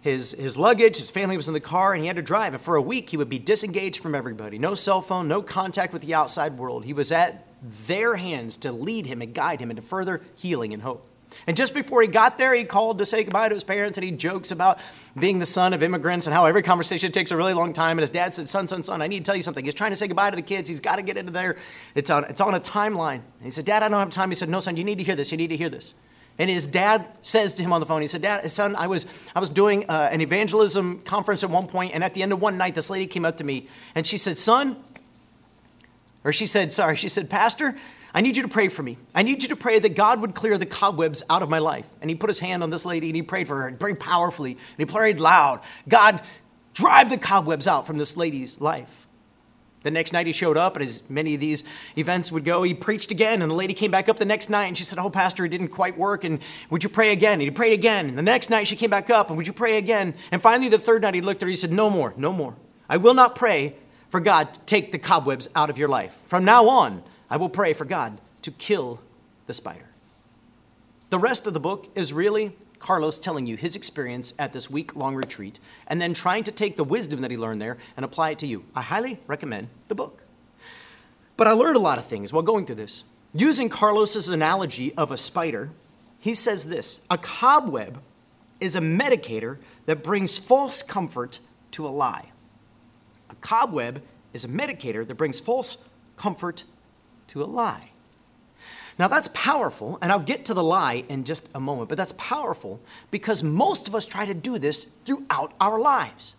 his, 0.00 0.32
his 0.32 0.58
luggage. 0.58 0.96
His 0.98 1.10
family 1.10 1.36
was 1.36 1.48
in 1.48 1.54
the 1.54 1.60
car 1.60 1.92
and 1.92 2.02
he 2.02 2.06
had 2.06 2.16
to 2.16 2.22
drive. 2.22 2.52
And 2.52 2.62
for 2.62 2.76
a 2.76 2.82
week, 2.82 3.10
he 3.10 3.16
would 3.16 3.28
be 3.28 3.38
disengaged 3.38 4.02
from 4.02 4.14
everybody 4.14 4.58
no 4.58 4.74
cell 4.74 5.02
phone, 5.02 5.28
no 5.28 5.42
contact 5.42 5.92
with 5.92 6.02
the 6.02 6.14
outside 6.14 6.58
world. 6.58 6.84
He 6.84 6.92
was 6.92 7.10
at 7.12 7.46
their 7.86 8.16
hands 8.16 8.56
to 8.58 8.72
lead 8.72 9.06
him 9.06 9.22
and 9.22 9.34
guide 9.34 9.60
him 9.60 9.70
into 9.70 9.82
further 9.82 10.22
healing 10.36 10.74
and 10.74 10.82
hope. 10.82 11.06
And 11.46 11.56
just 11.56 11.74
before 11.74 12.02
he 12.02 12.08
got 12.08 12.38
there, 12.38 12.54
he 12.54 12.64
called 12.64 12.98
to 12.98 13.06
say 13.06 13.24
goodbye 13.24 13.48
to 13.48 13.54
his 13.54 13.64
parents 13.64 13.98
and 13.98 14.04
he 14.04 14.10
jokes 14.10 14.50
about 14.50 14.78
being 15.18 15.38
the 15.38 15.46
son 15.46 15.72
of 15.72 15.82
immigrants 15.82 16.26
and 16.26 16.34
how 16.34 16.46
every 16.46 16.62
conversation 16.62 17.12
takes 17.12 17.30
a 17.30 17.36
really 17.36 17.52
long 17.52 17.72
time. 17.72 17.98
And 17.98 18.00
his 18.00 18.10
dad 18.10 18.34
said, 18.34 18.48
Son, 18.48 18.68
son, 18.68 18.82
son, 18.82 19.02
I 19.02 19.06
need 19.06 19.20
to 19.20 19.24
tell 19.24 19.36
you 19.36 19.42
something. 19.42 19.64
He's 19.64 19.74
trying 19.74 19.90
to 19.90 19.96
say 19.96 20.06
goodbye 20.06 20.30
to 20.30 20.36
the 20.36 20.42
kids. 20.42 20.68
He's 20.68 20.80
got 20.80 20.96
to 20.96 21.02
get 21.02 21.16
into 21.16 21.32
there. 21.32 21.56
It's 21.94 22.10
on, 22.10 22.24
it's 22.24 22.40
on 22.40 22.54
a 22.54 22.60
timeline. 22.60 23.20
And 23.38 23.44
he 23.44 23.50
said, 23.50 23.64
Dad, 23.64 23.82
I 23.82 23.88
don't 23.88 23.98
have 23.98 24.10
time. 24.10 24.30
He 24.30 24.34
said, 24.34 24.48
No, 24.48 24.60
son, 24.60 24.76
you 24.76 24.84
need 24.84 24.98
to 24.98 25.04
hear 25.04 25.16
this. 25.16 25.30
You 25.30 25.38
need 25.38 25.48
to 25.48 25.56
hear 25.56 25.68
this. 25.68 25.94
And 26.38 26.50
his 26.50 26.66
dad 26.66 27.10
says 27.22 27.54
to 27.54 27.62
him 27.62 27.72
on 27.72 27.80
the 27.80 27.86
phone, 27.86 28.02
he 28.02 28.06
said, 28.06 28.22
Dad, 28.22 28.50
son, 28.52 28.76
I 28.76 28.86
was, 28.86 29.06
I 29.34 29.40
was 29.40 29.48
doing 29.48 29.88
uh, 29.88 30.10
an 30.12 30.20
evangelism 30.20 31.00
conference 31.00 31.42
at 31.42 31.50
one 31.50 31.66
point, 31.66 31.94
and 31.94 32.04
at 32.04 32.14
the 32.14 32.22
end 32.22 32.32
of 32.32 32.40
one 32.40 32.58
night, 32.58 32.74
this 32.74 32.90
lady 32.90 33.06
came 33.06 33.24
up 33.24 33.38
to 33.38 33.44
me 33.44 33.68
and 33.94 34.06
she 34.06 34.18
said, 34.18 34.36
Son, 34.36 34.76
or 36.24 36.32
she 36.32 36.46
said, 36.46 36.72
Sorry, 36.72 36.96
she 36.96 37.08
said, 37.08 37.30
Pastor, 37.30 37.74
I 38.12 38.20
need 38.20 38.36
you 38.36 38.42
to 38.42 38.48
pray 38.48 38.68
for 38.68 38.82
me. 38.82 38.96
I 39.14 39.22
need 39.22 39.42
you 39.42 39.48
to 39.50 39.56
pray 39.56 39.78
that 39.78 39.90
God 39.90 40.20
would 40.20 40.34
clear 40.34 40.56
the 40.56 40.66
cobwebs 40.66 41.22
out 41.28 41.42
of 41.42 41.50
my 41.50 41.58
life. 41.58 41.86
And 42.00 42.08
he 42.08 42.16
put 42.16 42.30
his 42.30 42.38
hand 42.38 42.62
on 42.62 42.70
this 42.70 42.86
lady 42.86 43.08
and 43.08 43.16
he 43.16 43.22
prayed 43.22 43.46
for 43.46 43.60
her 43.62 43.70
very 43.70 43.94
powerfully. 43.94 44.52
And 44.52 44.78
he 44.78 44.86
prayed 44.86 45.20
loud 45.20 45.60
God, 45.86 46.22
drive 46.72 47.10
the 47.10 47.18
cobwebs 47.18 47.66
out 47.68 47.86
from 47.86 47.98
this 47.98 48.16
lady's 48.16 48.60
life. 48.60 49.05
The 49.86 49.92
next 49.92 50.12
night 50.12 50.26
he 50.26 50.32
showed 50.32 50.56
up, 50.56 50.74
and 50.74 50.84
as 50.84 51.08
many 51.08 51.34
of 51.34 51.40
these 51.40 51.62
events 51.96 52.32
would 52.32 52.44
go, 52.44 52.64
he 52.64 52.74
preached 52.74 53.12
again. 53.12 53.40
And 53.40 53.48
the 53.48 53.54
lady 53.54 53.72
came 53.72 53.92
back 53.92 54.08
up 54.08 54.16
the 54.16 54.24
next 54.24 54.50
night 54.50 54.64
and 54.64 54.76
she 54.76 54.82
said, 54.82 54.98
Oh, 54.98 55.08
Pastor, 55.08 55.44
it 55.44 55.50
didn't 55.50 55.68
quite 55.68 55.96
work. 55.96 56.24
And 56.24 56.40
would 56.70 56.82
you 56.82 56.90
pray 56.90 57.12
again? 57.12 57.34
And 57.34 57.42
he 57.42 57.52
prayed 57.52 57.72
again. 57.72 58.08
And 58.08 58.18
the 58.18 58.22
next 58.22 58.50
night 58.50 58.66
she 58.66 58.74
came 58.74 58.90
back 58.90 59.10
up, 59.10 59.28
and 59.28 59.36
would 59.36 59.46
you 59.46 59.52
pray 59.52 59.78
again? 59.78 60.16
And 60.32 60.42
finally, 60.42 60.68
the 60.68 60.80
third 60.80 61.02
night 61.02 61.14
he 61.14 61.20
looked 61.20 61.40
at 61.40 61.46
her, 61.46 61.50
he 61.50 61.54
said, 61.54 61.70
No 61.70 61.88
more, 61.88 62.12
no 62.16 62.32
more. 62.32 62.56
I 62.88 62.96
will 62.96 63.14
not 63.14 63.36
pray 63.36 63.76
for 64.08 64.18
God 64.18 64.54
to 64.54 64.60
take 64.62 64.90
the 64.90 64.98
cobwebs 64.98 65.46
out 65.54 65.70
of 65.70 65.78
your 65.78 65.88
life. 65.88 66.14
From 66.24 66.44
now 66.44 66.68
on, 66.68 67.04
I 67.30 67.36
will 67.36 67.48
pray 67.48 67.72
for 67.72 67.84
God 67.84 68.20
to 68.42 68.50
kill 68.50 69.00
the 69.46 69.54
spider. 69.54 69.86
The 71.10 71.20
rest 71.20 71.46
of 71.46 71.54
the 71.54 71.60
book 71.60 71.88
is 71.94 72.12
really 72.12 72.56
Carlos 72.78 73.18
telling 73.18 73.46
you 73.46 73.56
his 73.56 73.76
experience 73.76 74.34
at 74.38 74.52
this 74.52 74.70
week 74.70 74.94
long 74.94 75.14
retreat 75.14 75.58
and 75.86 76.00
then 76.00 76.14
trying 76.14 76.44
to 76.44 76.52
take 76.52 76.76
the 76.76 76.84
wisdom 76.84 77.20
that 77.20 77.30
he 77.30 77.36
learned 77.36 77.60
there 77.60 77.78
and 77.96 78.04
apply 78.04 78.30
it 78.30 78.38
to 78.40 78.46
you. 78.46 78.64
I 78.74 78.82
highly 78.82 79.18
recommend 79.26 79.68
the 79.88 79.94
book. 79.94 80.22
But 81.36 81.46
I 81.46 81.52
learned 81.52 81.76
a 81.76 81.80
lot 81.80 81.98
of 81.98 82.06
things 82.06 82.32
while 82.32 82.42
going 82.42 82.66
through 82.66 82.76
this. 82.76 83.04
Using 83.34 83.68
Carlos's 83.68 84.28
analogy 84.28 84.94
of 84.94 85.10
a 85.10 85.16
spider, 85.16 85.70
he 86.18 86.34
says 86.34 86.66
this 86.66 87.00
a 87.10 87.18
cobweb 87.18 88.00
is 88.60 88.74
a 88.74 88.80
medicator 88.80 89.58
that 89.84 90.02
brings 90.02 90.38
false 90.38 90.82
comfort 90.82 91.38
to 91.72 91.86
a 91.86 91.90
lie. 91.90 92.30
A 93.28 93.34
cobweb 93.36 94.02
is 94.32 94.44
a 94.44 94.48
medicator 94.48 95.06
that 95.06 95.16
brings 95.16 95.40
false 95.40 95.78
comfort 96.16 96.64
to 97.28 97.42
a 97.42 97.44
lie. 97.44 97.90
Now, 98.98 99.08
that's 99.08 99.28
powerful, 99.34 99.98
and 100.00 100.10
I'll 100.10 100.18
get 100.18 100.46
to 100.46 100.54
the 100.54 100.64
lie 100.64 101.04
in 101.08 101.24
just 101.24 101.48
a 101.54 101.60
moment, 101.60 101.90
but 101.90 101.98
that's 101.98 102.12
powerful 102.12 102.80
because 103.10 103.42
most 103.42 103.88
of 103.88 103.94
us 103.94 104.06
try 104.06 104.24
to 104.24 104.32
do 104.32 104.58
this 104.58 104.84
throughout 105.04 105.52
our 105.60 105.78
lives. 105.78 106.34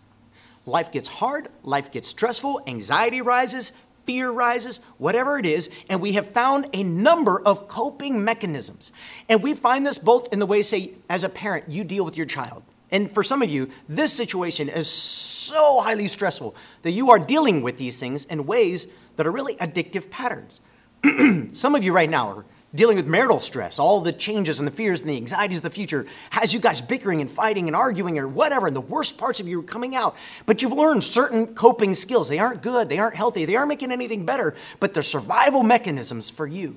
Life 0.66 0.90
gets 0.90 1.08
hard, 1.08 1.48
life 1.62 1.92
gets 1.92 2.08
stressful, 2.08 2.62
anxiety 2.66 3.22
rises, 3.22 3.72
fear 4.04 4.30
rises, 4.30 4.80
whatever 4.96 5.38
it 5.38 5.46
is, 5.46 5.70
and 5.88 6.00
we 6.00 6.12
have 6.12 6.30
found 6.30 6.68
a 6.72 6.82
number 6.82 7.40
of 7.40 7.68
coping 7.68 8.24
mechanisms. 8.24 8.90
And 9.28 9.42
we 9.42 9.54
find 9.54 9.86
this 9.86 9.98
both 9.98 10.32
in 10.32 10.40
the 10.40 10.46
way, 10.46 10.62
say, 10.62 10.92
as 11.08 11.24
a 11.24 11.28
parent, 11.28 11.68
you 11.68 11.84
deal 11.84 12.04
with 12.04 12.16
your 12.16 12.26
child. 12.26 12.64
And 12.90 13.12
for 13.12 13.22
some 13.22 13.42
of 13.42 13.50
you, 13.50 13.70
this 13.88 14.12
situation 14.12 14.68
is 14.68 14.88
so 14.88 15.80
highly 15.82 16.08
stressful 16.08 16.56
that 16.82 16.92
you 16.92 17.10
are 17.10 17.18
dealing 17.18 17.62
with 17.62 17.76
these 17.76 18.00
things 18.00 18.24
in 18.24 18.46
ways 18.46 18.86
that 19.16 19.26
are 19.26 19.32
really 19.32 19.56
addictive 19.56 20.10
patterns. 20.10 20.60
Some 21.52 21.74
of 21.74 21.82
you 21.82 21.92
right 21.92 22.10
now 22.10 22.28
are 22.28 22.44
dealing 22.74 22.96
with 22.96 23.06
marital 23.06 23.40
stress, 23.40 23.78
all 23.78 24.00
the 24.00 24.12
changes 24.12 24.58
and 24.58 24.68
the 24.68 24.72
fears 24.72 25.00
and 25.00 25.08
the 25.08 25.16
anxieties 25.16 25.58
of 25.58 25.62
the 25.62 25.70
future 25.70 26.06
has 26.30 26.52
you 26.52 26.60
guys 26.60 26.80
bickering 26.80 27.20
and 27.20 27.30
fighting 27.30 27.66
and 27.66 27.74
arguing 27.74 28.18
or 28.18 28.28
whatever, 28.28 28.66
and 28.66 28.76
the 28.76 28.80
worst 28.80 29.16
parts 29.16 29.40
of 29.40 29.48
you 29.48 29.60
are 29.60 29.64
coming 29.64 29.94
out. 29.94 30.14
But 30.44 30.60
you've 30.60 30.72
learned 30.72 31.02
certain 31.02 31.54
coping 31.54 31.94
skills. 31.94 32.28
They 32.28 32.38
aren't 32.38 32.60
good, 32.60 32.88
they 32.88 32.98
aren't 32.98 33.16
healthy, 33.16 33.44
they 33.44 33.56
aren't 33.56 33.68
making 33.68 33.90
anything 33.90 34.26
better, 34.26 34.54
but 34.80 34.92
they're 34.92 35.02
survival 35.02 35.62
mechanisms 35.62 36.28
for 36.28 36.46
you. 36.46 36.76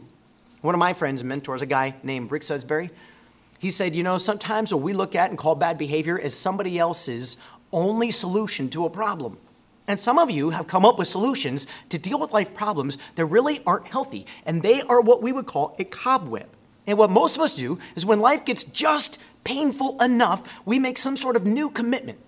One 0.61 0.75
of 0.75 0.79
my 0.79 0.93
friends 0.93 1.21
and 1.21 1.27
mentors, 1.27 1.61
a 1.61 1.65
guy 1.65 1.95
named 2.03 2.31
Rick 2.31 2.43
Sudsbury, 2.43 2.91
he 3.59 3.69
said, 3.69 3.95
You 3.95 4.03
know, 4.03 4.17
sometimes 4.17 4.73
what 4.73 4.81
we 4.81 4.93
look 4.93 5.15
at 5.15 5.29
and 5.29 5.37
call 5.37 5.55
bad 5.55 5.77
behavior 5.77 6.17
is 6.17 6.35
somebody 6.35 6.79
else's 6.79 7.37
only 7.71 8.11
solution 8.11 8.69
to 8.69 8.85
a 8.85 8.89
problem. 8.89 9.37
And 9.91 9.99
some 9.99 10.17
of 10.17 10.31
you 10.31 10.51
have 10.51 10.67
come 10.67 10.85
up 10.85 10.97
with 10.97 11.09
solutions 11.09 11.67
to 11.89 11.97
deal 11.97 12.17
with 12.17 12.31
life 12.31 12.53
problems 12.53 12.97
that 13.15 13.25
really 13.25 13.61
aren't 13.67 13.87
healthy. 13.87 14.25
And 14.45 14.61
they 14.61 14.81
are 14.83 15.01
what 15.01 15.21
we 15.21 15.33
would 15.33 15.47
call 15.47 15.75
a 15.77 15.83
cobweb. 15.83 16.47
And 16.87 16.97
what 16.97 17.09
most 17.09 17.35
of 17.35 17.41
us 17.41 17.53
do 17.53 17.77
is 17.93 18.05
when 18.05 18.21
life 18.21 18.45
gets 18.45 18.63
just 18.63 19.17
painful 19.43 20.01
enough, 20.01 20.61
we 20.65 20.79
make 20.79 20.97
some 20.97 21.17
sort 21.17 21.35
of 21.35 21.45
new 21.45 21.69
commitment. 21.69 22.19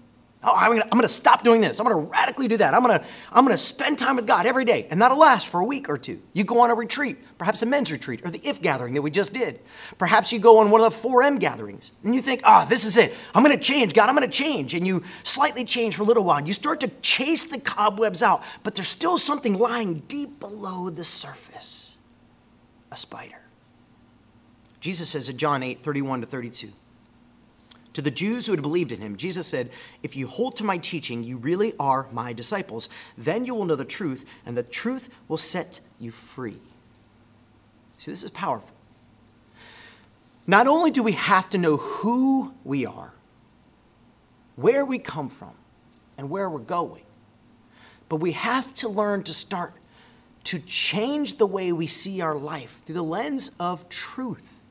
Oh, 0.45 0.53
I'm 0.55 0.71
gonna, 0.71 0.83
I'm 0.83 0.97
gonna 0.97 1.07
stop 1.07 1.43
doing 1.43 1.61
this. 1.61 1.79
I'm 1.79 1.85
gonna 1.85 1.95
radically 1.95 2.47
do 2.47 2.57
that. 2.57 2.73
I'm 2.73 2.81
gonna, 2.81 3.03
I'm 3.31 3.45
gonna 3.45 3.57
spend 3.57 3.97
time 3.97 4.17
with 4.17 4.27
God 4.27 4.45
every 4.45 4.65
day. 4.65 4.87
And 4.91 5.01
that'll 5.01 5.17
last 5.17 5.47
for 5.47 5.61
a 5.61 5.63
week 5.63 5.87
or 5.87 5.97
two. 5.97 6.21
You 6.33 6.43
go 6.43 6.59
on 6.59 6.69
a 6.69 6.75
retreat, 6.75 7.17
perhaps 7.37 7.61
a 7.61 7.65
men's 7.65 7.91
retreat 7.91 8.21
or 8.25 8.29
the 8.29 8.45
IF 8.47 8.61
gathering 8.61 8.93
that 8.95 9.01
we 9.01 9.09
just 9.09 9.33
did. 9.33 9.61
Perhaps 9.97 10.33
you 10.33 10.39
go 10.39 10.59
on 10.59 10.69
one 10.69 10.81
of 10.81 11.01
the 11.01 11.07
4M 11.07 11.39
gatherings 11.39 11.91
and 12.03 12.13
you 12.13 12.21
think, 12.21 12.41
oh, 12.43 12.65
this 12.67 12.83
is 12.83 12.97
it. 12.97 13.13
I'm 13.33 13.43
gonna 13.43 13.57
change, 13.57 13.93
God, 13.93 14.09
I'm 14.09 14.15
gonna 14.15 14.27
change. 14.27 14.73
And 14.73 14.85
you 14.85 15.03
slightly 15.23 15.63
change 15.63 15.95
for 15.95 16.03
a 16.03 16.05
little 16.05 16.23
while. 16.23 16.39
And 16.39 16.47
you 16.47 16.53
start 16.53 16.81
to 16.81 16.89
chase 17.01 17.43
the 17.43 17.59
cobwebs 17.59 18.21
out, 18.21 18.43
but 18.63 18.75
there's 18.75 18.89
still 18.89 19.17
something 19.17 19.57
lying 19.57 20.03
deep 20.07 20.39
below 20.39 20.89
the 20.89 21.03
surface 21.03 21.97
a 22.91 22.97
spider. 22.97 23.41
Jesus 24.79 25.09
says 25.09 25.29
in 25.29 25.37
John 25.37 25.63
8, 25.63 25.79
31 25.79 26.21
to 26.21 26.27
32. 26.27 26.71
To 27.93 28.01
the 28.01 28.11
Jews 28.11 28.47
who 28.47 28.53
had 28.53 28.61
believed 28.61 28.91
in 28.91 29.01
him, 29.01 29.15
Jesus 29.15 29.45
said, 29.45 29.69
If 30.01 30.15
you 30.15 30.27
hold 30.27 30.55
to 30.57 30.63
my 30.63 30.77
teaching, 30.77 31.23
you 31.23 31.37
really 31.37 31.73
are 31.79 32.07
my 32.11 32.33
disciples. 32.33 32.89
Then 33.17 33.45
you 33.45 33.53
will 33.53 33.65
know 33.65 33.75
the 33.75 33.85
truth, 33.85 34.25
and 34.45 34.57
the 34.57 34.63
truth 34.63 35.09
will 35.27 35.37
set 35.37 35.79
you 35.99 36.11
free. 36.11 36.59
See, 37.99 38.11
this 38.11 38.23
is 38.23 38.31
powerful. 38.31 38.75
Not 40.45 40.67
only 40.67 40.91
do 40.91 41.03
we 41.03 41.13
have 41.13 41.49
to 41.51 41.57
know 41.57 41.77
who 41.77 42.53
we 42.63 42.85
are, 42.85 43.13
where 44.55 44.83
we 44.83 44.99
come 44.99 45.29
from, 45.29 45.53
and 46.17 46.29
where 46.29 46.49
we're 46.49 46.59
going, 46.59 47.03
but 48.09 48.17
we 48.17 48.33
have 48.33 48.73
to 48.75 48.89
learn 48.89 49.23
to 49.23 49.33
start 49.33 49.73
to 50.45 50.59
change 50.59 51.37
the 51.37 51.45
way 51.45 51.71
we 51.71 51.87
see 51.87 52.21
our 52.21 52.35
life 52.35 52.81
through 52.85 52.95
the 52.95 53.03
lens 53.03 53.51
of 53.59 53.87
truth. 53.87 54.62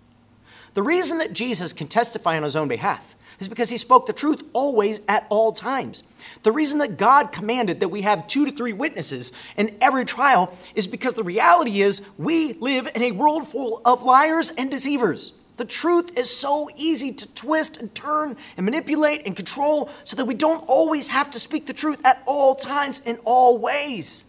The 0.75 0.83
reason 0.83 1.19
that 1.19 1.33
Jesus 1.33 1.73
can 1.73 1.87
testify 1.87 2.37
on 2.37 2.43
his 2.43 2.57
own 2.57 2.69
behalf 2.69 3.15
is 3.39 3.49
because 3.49 3.71
he 3.71 3.77
spoke 3.77 4.07
the 4.07 4.13
truth 4.13 4.43
always 4.53 5.01
at 5.09 5.27
all 5.29 5.53
times. 5.53 6.05
The 6.45 6.53
reason 6.53 6.79
that 6.79 6.97
God 6.97 7.33
commanded 7.33 7.81
that 7.81 7.89
we 7.89 8.03
have 8.03 8.27
two 8.27 8.47
to 8.47 8.53
three 8.53 8.73
witnesses 8.73 9.33
in 9.57 9.77
every 9.81 10.05
trial 10.05 10.57
is 10.75 10.87
because 10.87 11.15
the 11.15 11.25
reality 11.25 11.83
is 11.83 12.03
we 12.17 12.55
live 12.55 12.89
in 12.95 13.03
a 13.03 13.13
world 13.13 13.47
full 13.49 13.83
of 13.85 14.03
liars 14.03 14.51
and 14.57 14.71
deceivers. 14.71 15.33
The 15.57 15.65
truth 15.65 16.17
is 16.17 16.35
so 16.35 16.71
easy 16.77 17.13
to 17.13 17.29
twist 17.35 17.77
and 17.77 17.95
turn 17.95 18.37
and 18.57 18.65
manipulate 18.65 19.27
and 19.27 19.37
control 19.37 19.91
so 20.05 20.17
that 20.17 20.25
we 20.25 20.35
don't 20.35 20.65
always 20.67 21.09
have 21.09 21.31
to 21.33 21.39
speak 21.39 21.67
the 21.67 21.75
truth 21.75 22.05
at 22.05 22.23
all 22.27 22.55
times 22.55 23.01
in 23.01 23.19
all 23.25 23.59
ways. 23.59 24.25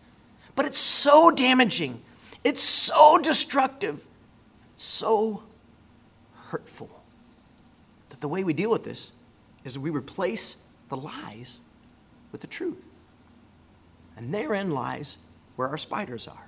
But 0.55 0.65
it's 0.65 0.79
so 0.79 1.31
damaging, 1.31 2.01
it's 2.43 2.61
so 2.61 3.17
destructive, 3.17 4.05
so 4.75 5.43
hurtful 6.53 7.01
that 8.09 8.21
the 8.21 8.27
way 8.27 8.43
we 8.43 8.53
deal 8.53 8.69
with 8.69 8.83
this 8.83 9.11
is 9.63 9.79
we 9.79 9.89
replace 9.89 10.57
the 10.89 10.95
lies 10.95 11.61
with 12.31 12.41
the 12.41 12.47
truth. 12.47 12.85
And 14.15 14.31
therein 14.31 14.69
lies 14.69 15.17
where 15.55 15.67
our 15.67 15.79
spiders 15.79 16.27
are. 16.27 16.45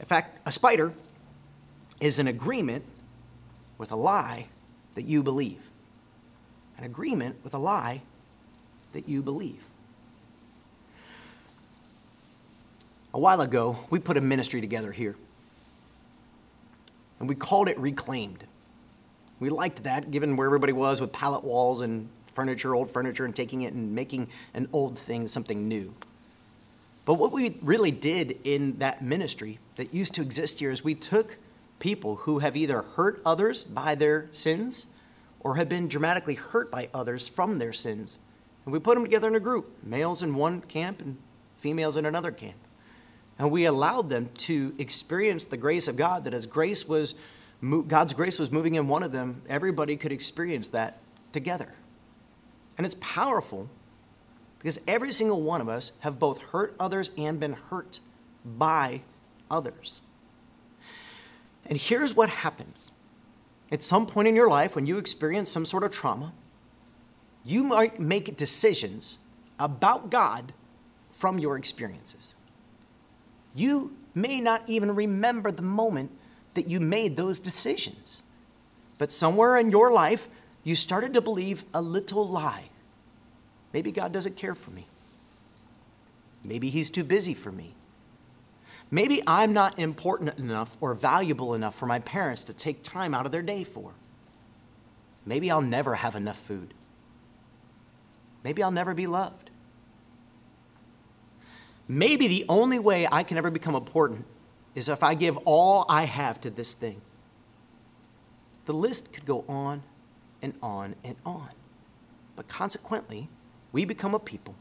In 0.00 0.06
fact, 0.06 0.38
a 0.46 0.52
spider 0.52 0.94
is 2.00 2.18
an 2.18 2.28
agreement 2.28 2.86
with 3.76 3.92
a 3.92 3.96
lie 3.96 4.46
that 4.94 5.04
you 5.04 5.22
believe. 5.22 5.60
An 6.78 6.84
agreement 6.84 7.36
with 7.44 7.52
a 7.52 7.58
lie 7.58 8.00
that 8.94 9.06
you 9.06 9.22
believe. 9.22 9.64
A 13.12 13.18
while 13.18 13.42
ago, 13.42 13.84
we 13.90 13.98
put 13.98 14.16
a 14.16 14.22
ministry 14.22 14.62
together 14.62 14.92
here. 14.92 15.14
And 17.18 17.28
we 17.28 17.34
called 17.34 17.68
it 17.68 17.78
Reclaimed. 17.78 18.44
We 19.38 19.50
liked 19.50 19.84
that, 19.84 20.10
given 20.10 20.36
where 20.36 20.46
everybody 20.46 20.72
was 20.72 21.00
with 21.00 21.12
pallet 21.12 21.44
walls 21.44 21.80
and 21.80 22.08
furniture, 22.32 22.74
old 22.74 22.90
furniture, 22.90 23.24
and 23.24 23.34
taking 23.34 23.62
it 23.62 23.72
and 23.72 23.94
making 23.94 24.28
an 24.54 24.68
old 24.72 24.98
thing 24.98 25.28
something 25.28 25.68
new. 25.68 25.94
But 27.04 27.14
what 27.14 27.32
we 27.32 27.56
really 27.62 27.90
did 27.90 28.38
in 28.44 28.78
that 28.78 29.02
ministry 29.02 29.58
that 29.76 29.94
used 29.94 30.14
to 30.14 30.22
exist 30.22 30.58
here 30.58 30.70
is 30.70 30.82
we 30.82 30.94
took 30.94 31.38
people 31.78 32.16
who 32.16 32.40
have 32.40 32.56
either 32.56 32.82
hurt 32.82 33.22
others 33.24 33.62
by 33.64 33.94
their 33.94 34.28
sins 34.32 34.88
or 35.40 35.56
have 35.56 35.68
been 35.68 35.86
dramatically 35.86 36.34
hurt 36.34 36.70
by 36.70 36.88
others 36.92 37.28
from 37.28 37.58
their 37.58 37.72
sins. 37.72 38.18
And 38.64 38.72
we 38.72 38.80
put 38.80 38.94
them 38.94 39.04
together 39.04 39.28
in 39.28 39.36
a 39.36 39.40
group 39.40 39.72
males 39.84 40.22
in 40.22 40.34
one 40.34 40.60
camp 40.62 41.00
and 41.00 41.16
females 41.56 41.96
in 41.96 42.06
another 42.06 42.32
camp. 42.32 42.56
And 43.38 43.50
we 43.50 43.64
allowed 43.66 44.08
them 44.08 44.30
to 44.38 44.74
experience 44.78 45.44
the 45.44 45.56
grace 45.56 45.88
of 45.88 45.96
God, 45.96 46.24
that 46.24 46.34
as 46.34 46.46
grace 46.46 46.88
was, 46.88 47.14
God's 47.86 48.14
grace 48.14 48.38
was 48.38 48.50
moving 48.50 48.74
in 48.74 48.88
one 48.88 49.02
of 49.02 49.12
them, 49.12 49.42
everybody 49.48 49.96
could 49.96 50.12
experience 50.12 50.70
that 50.70 50.98
together. 51.32 51.74
And 52.78 52.86
it's 52.86 52.96
powerful 53.00 53.68
because 54.58 54.80
every 54.86 55.12
single 55.12 55.42
one 55.42 55.60
of 55.60 55.68
us 55.68 55.92
have 56.00 56.18
both 56.18 56.40
hurt 56.40 56.74
others 56.80 57.10
and 57.18 57.38
been 57.38 57.54
hurt 57.54 58.00
by 58.44 59.02
others. 59.50 60.00
And 61.66 61.78
here's 61.78 62.14
what 62.14 62.28
happens 62.28 62.92
at 63.70 63.82
some 63.82 64.06
point 64.06 64.28
in 64.28 64.36
your 64.36 64.48
life, 64.48 64.76
when 64.76 64.86
you 64.86 64.96
experience 64.96 65.50
some 65.50 65.66
sort 65.66 65.82
of 65.82 65.90
trauma, 65.90 66.32
you 67.44 67.64
might 67.64 67.98
make 67.98 68.36
decisions 68.36 69.18
about 69.58 70.08
God 70.10 70.52
from 71.10 71.38
your 71.38 71.56
experiences. 71.56 72.35
You 73.56 73.96
may 74.14 74.40
not 74.40 74.62
even 74.68 74.94
remember 74.94 75.50
the 75.50 75.62
moment 75.62 76.12
that 76.54 76.68
you 76.68 76.78
made 76.78 77.16
those 77.16 77.40
decisions. 77.40 78.22
But 78.98 79.10
somewhere 79.10 79.56
in 79.56 79.70
your 79.70 79.90
life, 79.90 80.28
you 80.62 80.74
started 80.74 81.14
to 81.14 81.20
believe 81.20 81.64
a 81.74 81.82
little 81.82 82.26
lie. 82.28 82.64
Maybe 83.72 83.90
God 83.90 84.12
doesn't 84.12 84.36
care 84.36 84.54
for 84.54 84.70
me. 84.70 84.86
Maybe 86.44 86.70
He's 86.70 86.90
too 86.90 87.04
busy 87.04 87.34
for 87.34 87.50
me. 87.50 87.74
Maybe 88.90 89.22
I'm 89.26 89.52
not 89.52 89.78
important 89.78 90.38
enough 90.38 90.76
or 90.80 90.94
valuable 90.94 91.54
enough 91.54 91.74
for 91.74 91.86
my 91.86 91.98
parents 91.98 92.44
to 92.44 92.52
take 92.52 92.82
time 92.82 93.14
out 93.14 93.26
of 93.26 93.32
their 93.32 93.42
day 93.42 93.64
for. 93.64 93.92
Maybe 95.24 95.50
I'll 95.50 95.60
never 95.60 95.96
have 95.96 96.14
enough 96.14 96.38
food. 96.38 96.72
Maybe 98.44 98.62
I'll 98.62 98.70
never 98.70 98.94
be 98.94 99.08
loved. 99.08 99.50
Maybe 101.88 102.26
the 102.26 102.44
only 102.48 102.78
way 102.78 103.06
I 103.10 103.22
can 103.22 103.38
ever 103.38 103.50
become 103.50 103.74
important 103.74 104.24
is 104.74 104.88
if 104.88 105.02
I 105.02 105.14
give 105.14 105.36
all 105.44 105.86
I 105.88 106.04
have 106.04 106.40
to 106.42 106.50
this 106.50 106.74
thing. 106.74 107.00
The 108.66 108.74
list 108.74 109.12
could 109.12 109.24
go 109.24 109.44
on 109.48 109.82
and 110.42 110.54
on 110.62 110.96
and 111.04 111.16
on. 111.24 111.50
But 112.34 112.48
consequently, 112.48 113.28
we 113.72 113.84
become 113.84 114.14
a 114.14 114.18
people 114.18 114.54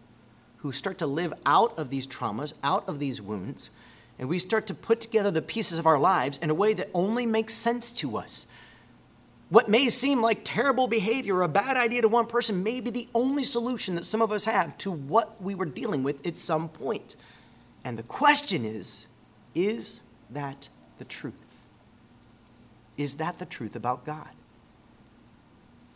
who 0.58 0.72
start 0.72 0.98
to 1.00 1.08
live 1.08 1.34
out 1.46 1.78
of 1.78 1.90
these 1.90 2.08
traumas, 2.08 2.54
out 2.64 2.88
of 2.88 3.00
these 3.00 3.22
wounds, 3.22 3.70
and 4.18 4.30
we 4.30 4.40
start 4.40 4.66
to 4.68 4.74
put 4.74 5.02
together 5.02 5.30
the 5.30 5.42
pieces 5.42 5.80
of 5.80 5.86
our 5.86 6.00
lives 6.00 6.38
in 6.38 6.50
a 6.50 6.54
way 6.54 6.74
that 6.74 6.90
only 6.94 7.26
makes 7.26 7.54
sense 7.54 7.92
to 7.92 8.18
us. 8.18 8.48
What 9.50 9.70
may 9.70 9.90
seem 9.90 10.22
like 10.22 10.42
terrible 10.44 10.88
behavior 10.88 11.36
or 11.36 11.44
a 11.44 11.48
bad 11.48 11.78
idea 11.78 12.02
to 12.02 12.08
one 12.08 12.26
person 12.26 12.64
may 12.64 12.82
be 12.82 12.90
the 12.90 13.08
only 13.14 13.44
solution 13.44 13.96
that 13.96 14.06
some 14.06 14.22
of 14.22 14.32
us 14.32 14.46
have 14.46 14.78
to 14.80 14.92
what 14.92 15.42
we 15.42 15.54
were 15.54 15.66
dealing 15.66 16.04
with 16.04 16.26
at 16.26 16.38
some 16.38 16.68
point. 16.68 17.16
And 17.84 17.98
the 17.98 18.04
question 18.04 18.66
is 18.66 19.08
is 19.54 20.02
that 20.32 20.68
the 20.98 21.06
truth? 21.06 21.34
Is 22.98 23.18
that 23.18 23.38
the 23.40 23.46
truth 23.46 23.76
about 23.76 24.06
God? 24.06 24.30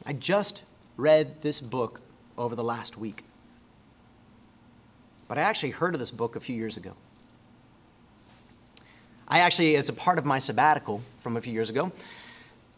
I 0.06 0.14
just 0.14 0.64
read 0.96 1.42
this 1.42 1.60
book 1.60 2.02
over 2.38 2.56
the 2.56 2.64
last 2.64 2.98
week. 2.98 3.24
But 5.28 5.38
I 5.38 5.42
actually 5.42 5.72
heard 5.72 5.94
of 5.94 6.00
this 6.00 6.12
book 6.12 6.36
a 6.36 6.40
few 6.40 6.56
years 6.56 6.78
ago. 6.78 6.94
I 9.28 9.40
actually, 9.40 9.76
as 9.76 9.90
a 9.90 9.94
part 9.94 10.18
of 10.18 10.26
my 10.26 10.40
sabbatical 10.40 11.02
from 11.20 11.38
a 11.38 11.42
few 11.42 11.54
years 11.54 11.70
ago, 11.70 11.92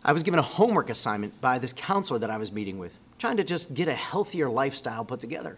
I 0.03 0.13
was 0.13 0.23
given 0.23 0.39
a 0.39 0.43
homework 0.43 0.89
assignment 0.89 1.39
by 1.41 1.59
this 1.59 1.73
counselor 1.73 2.17
that 2.19 2.31
I 2.31 2.37
was 2.37 2.51
meeting 2.51 2.79
with, 2.79 2.97
trying 3.19 3.37
to 3.37 3.43
just 3.43 3.75
get 3.75 3.87
a 3.87 3.93
healthier 3.93 4.49
lifestyle 4.49 5.05
put 5.05 5.19
together. 5.19 5.57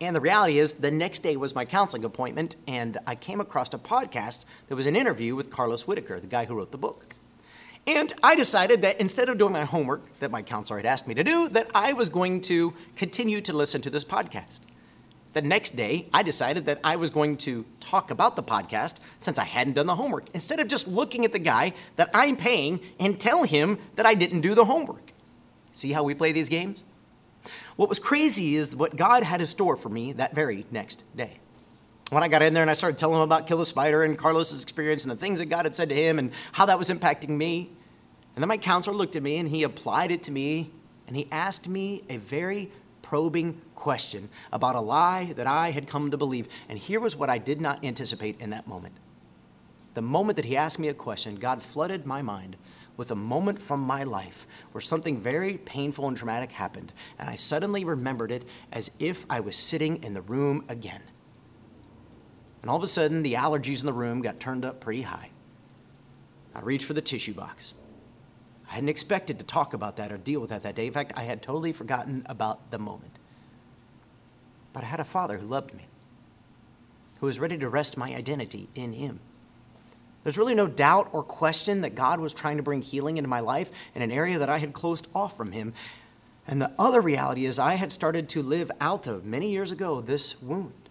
And 0.00 0.14
the 0.14 0.20
reality 0.20 0.58
is, 0.58 0.74
the 0.74 0.90
next 0.90 1.22
day 1.22 1.36
was 1.36 1.54
my 1.54 1.64
counseling 1.64 2.04
appointment, 2.04 2.56
and 2.66 2.98
I 3.06 3.14
came 3.14 3.40
across 3.40 3.72
a 3.72 3.78
podcast 3.78 4.44
that 4.66 4.74
was 4.74 4.86
an 4.86 4.96
interview 4.96 5.36
with 5.36 5.50
Carlos 5.50 5.86
Whitaker, 5.86 6.18
the 6.18 6.26
guy 6.26 6.46
who 6.46 6.56
wrote 6.56 6.72
the 6.72 6.78
book. 6.78 7.14
And 7.86 8.12
I 8.24 8.34
decided 8.34 8.82
that 8.82 9.00
instead 9.00 9.28
of 9.28 9.38
doing 9.38 9.52
my 9.52 9.64
homework 9.64 10.02
that 10.18 10.32
my 10.32 10.42
counselor 10.42 10.78
had 10.78 10.86
asked 10.86 11.06
me 11.06 11.14
to 11.14 11.22
do, 11.22 11.48
that 11.50 11.70
I 11.72 11.92
was 11.92 12.08
going 12.08 12.40
to 12.42 12.74
continue 12.96 13.40
to 13.42 13.52
listen 13.52 13.80
to 13.82 13.90
this 13.90 14.04
podcast 14.04 14.60
the 15.36 15.42
next 15.42 15.76
day, 15.76 16.08
I 16.14 16.22
decided 16.22 16.64
that 16.64 16.80
I 16.82 16.96
was 16.96 17.10
going 17.10 17.36
to 17.38 17.66
talk 17.78 18.10
about 18.10 18.36
the 18.36 18.42
podcast 18.42 19.00
since 19.18 19.38
I 19.38 19.44
hadn't 19.44 19.74
done 19.74 19.86
the 19.86 19.94
homework, 19.94 20.24
instead 20.32 20.60
of 20.60 20.66
just 20.66 20.88
looking 20.88 21.26
at 21.26 21.32
the 21.34 21.38
guy 21.38 21.74
that 21.96 22.08
I'm 22.14 22.36
paying 22.36 22.80
and 22.98 23.20
tell 23.20 23.42
him 23.44 23.78
that 23.96 24.06
I 24.06 24.14
didn't 24.14 24.40
do 24.40 24.54
the 24.54 24.64
homework. 24.64 25.12
See 25.72 25.92
how 25.92 26.04
we 26.04 26.14
play 26.14 26.32
these 26.32 26.48
games? 26.48 26.84
What 27.76 27.90
was 27.90 27.98
crazy 27.98 28.56
is 28.56 28.74
what 28.74 28.96
God 28.96 29.24
had 29.24 29.42
in 29.42 29.46
store 29.46 29.76
for 29.76 29.90
me 29.90 30.14
that 30.14 30.34
very 30.34 30.64
next 30.70 31.04
day. 31.14 31.38
When 32.08 32.22
I 32.22 32.28
got 32.28 32.40
in 32.40 32.54
there 32.54 32.62
and 32.62 32.70
I 32.70 32.74
started 32.74 32.96
telling 32.96 33.16
him 33.16 33.22
about 33.22 33.46
Kill 33.46 33.58
the 33.58 33.66
Spider 33.66 34.04
and 34.04 34.16
Carlos's 34.16 34.62
experience 34.62 35.02
and 35.02 35.10
the 35.10 35.16
things 35.16 35.38
that 35.38 35.46
God 35.46 35.66
had 35.66 35.74
said 35.74 35.90
to 35.90 35.94
him 35.94 36.18
and 36.18 36.32
how 36.52 36.64
that 36.64 36.78
was 36.78 36.88
impacting 36.88 37.28
me, 37.28 37.70
and 38.34 38.42
then 38.42 38.48
my 38.48 38.56
counselor 38.56 38.96
looked 38.96 39.16
at 39.16 39.22
me 39.22 39.36
and 39.36 39.50
he 39.50 39.64
applied 39.64 40.10
it 40.10 40.22
to 40.22 40.32
me 40.32 40.70
and 41.06 41.14
he 41.14 41.28
asked 41.30 41.68
me 41.68 42.04
a 42.08 42.16
very 42.16 42.70
probing 43.08 43.60
question 43.74 44.28
about 44.52 44.74
a 44.74 44.80
lie 44.80 45.32
that 45.36 45.46
I 45.46 45.70
had 45.70 45.86
come 45.86 46.10
to 46.10 46.16
believe. 46.16 46.48
And 46.68 46.78
here 46.78 46.98
was 46.98 47.14
what 47.14 47.30
I 47.30 47.38
did 47.38 47.60
not 47.60 47.84
anticipate 47.84 48.40
in 48.40 48.50
that 48.50 48.66
moment. 48.66 48.94
The 49.94 50.02
moment 50.02 50.36
that 50.36 50.44
he 50.44 50.56
asked 50.56 50.78
me 50.78 50.88
a 50.88 50.94
question, 50.94 51.36
God 51.36 51.62
flooded 51.62 52.04
my 52.04 52.20
mind 52.20 52.56
with 52.96 53.10
a 53.10 53.16
moment 53.16 53.62
from 53.62 53.80
my 53.80 54.02
life 54.02 54.46
where 54.72 54.80
something 54.80 55.20
very 55.20 55.58
painful 55.58 56.08
and 56.08 56.16
traumatic 56.16 56.52
happened. 56.52 56.92
And 57.18 57.30
I 57.30 57.36
suddenly 57.36 57.84
remembered 57.84 58.32
it 58.32 58.42
as 58.72 58.90
if 58.98 59.24
I 59.30 59.40
was 59.40 59.56
sitting 59.56 60.02
in 60.02 60.14
the 60.14 60.22
room 60.22 60.64
again. 60.68 61.02
And 62.62 62.70
all 62.70 62.76
of 62.76 62.82
a 62.82 62.88
sudden, 62.88 63.22
the 63.22 63.34
allergies 63.34 63.80
in 63.80 63.86
the 63.86 63.92
room 63.92 64.20
got 64.20 64.40
turned 64.40 64.64
up 64.64 64.80
pretty 64.80 65.02
high. 65.02 65.30
I 66.54 66.60
reached 66.60 66.86
for 66.86 66.94
the 66.94 67.02
tissue 67.02 67.34
box. 67.34 67.74
I 68.68 68.74
hadn't 68.74 68.88
expected 68.88 69.38
to 69.38 69.44
talk 69.44 69.74
about 69.74 69.96
that 69.96 70.10
or 70.10 70.18
deal 70.18 70.40
with 70.40 70.50
that 70.50 70.62
that 70.62 70.74
day. 70.74 70.86
In 70.86 70.92
fact, 70.92 71.12
I 71.16 71.22
had 71.22 71.42
totally 71.42 71.72
forgotten 71.72 72.24
about 72.26 72.70
the 72.70 72.78
moment. 72.78 73.18
But 74.72 74.82
I 74.82 74.86
had 74.86 75.00
a 75.00 75.04
father 75.04 75.38
who 75.38 75.46
loved 75.46 75.72
me, 75.74 75.86
who 77.20 77.26
was 77.26 77.38
ready 77.38 77.56
to 77.58 77.68
rest 77.68 77.96
my 77.96 78.14
identity 78.14 78.68
in 78.74 78.92
him. 78.92 79.20
There's 80.22 80.36
really 80.36 80.54
no 80.54 80.66
doubt 80.66 81.10
or 81.12 81.22
question 81.22 81.82
that 81.82 81.94
God 81.94 82.18
was 82.18 82.34
trying 82.34 82.56
to 82.56 82.62
bring 82.62 82.82
healing 82.82 83.16
into 83.16 83.30
my 83.30 83.40
life 83.40 83.70
in 83.94 84.02
an 84.02 84.10
area 84.10 84.38
that 84.40 84.48
I 84.48 84.58
had 84.58 84.72
closed 84.72 85.06
off 85.14 85.36
from 85.36 85.52
him. 85.52 85.72
And 86.48 86.60
the 86.60 86.72
other 86.78 87.00
reality 87.00 87.46
is, 87.46 87.58
I 87.58 87.74
had 87.74 87.92
started 87.92 88.28
to 88.30 88.42
live 88.42 88.70
out 88.80 89.06
of 89.06 89.24
many 89.24 89.50
years 89.50 89.70
ago 89.70 90.00
this 90.00 90.42
wound. 90.42 90.85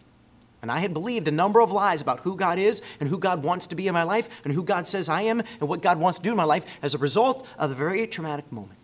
And 0.65 0.71
I 0.71 0.79
had 0.79 0.95
believed 0.95 1.27
a 1.27 1.31
number 1.31 1.61
of 1.61 1.71
lies 1.71 2.01
about 2.01 2.21
who 2.21 2.35
God 2.35 2.57
is 2.57 2.81
and 2.99 3.07
who 3.07 3.19
God 3.19 3.43
wants 3.43 3.67
to 3.67 3.75
be 3.75 3.87
in 3.87 3.93
my 3.93 4.01
life 4.01 4.41
and 4.43 4.51
who 4.51 4.63
God 4.63 4.87
says 4.87 5.07
I 5.07 5.21
am 5.21 5.43
and 5.59 5.69
what 5.69 5.83
God 5.83 5.99
wants 5.99 6.17
to 6.17 6.23
do 6.23 6.31
in 6.31 6.37
my 6.37 6.43
life 6.43 6.65
as 6.81 6.95
a 6.95 6.97
result 6.97 7.45
of 7.59 7.69
the 7.69 7.75
very 7.75 8.07
traumatic 8.07 8.51
moment. 8.51 8.79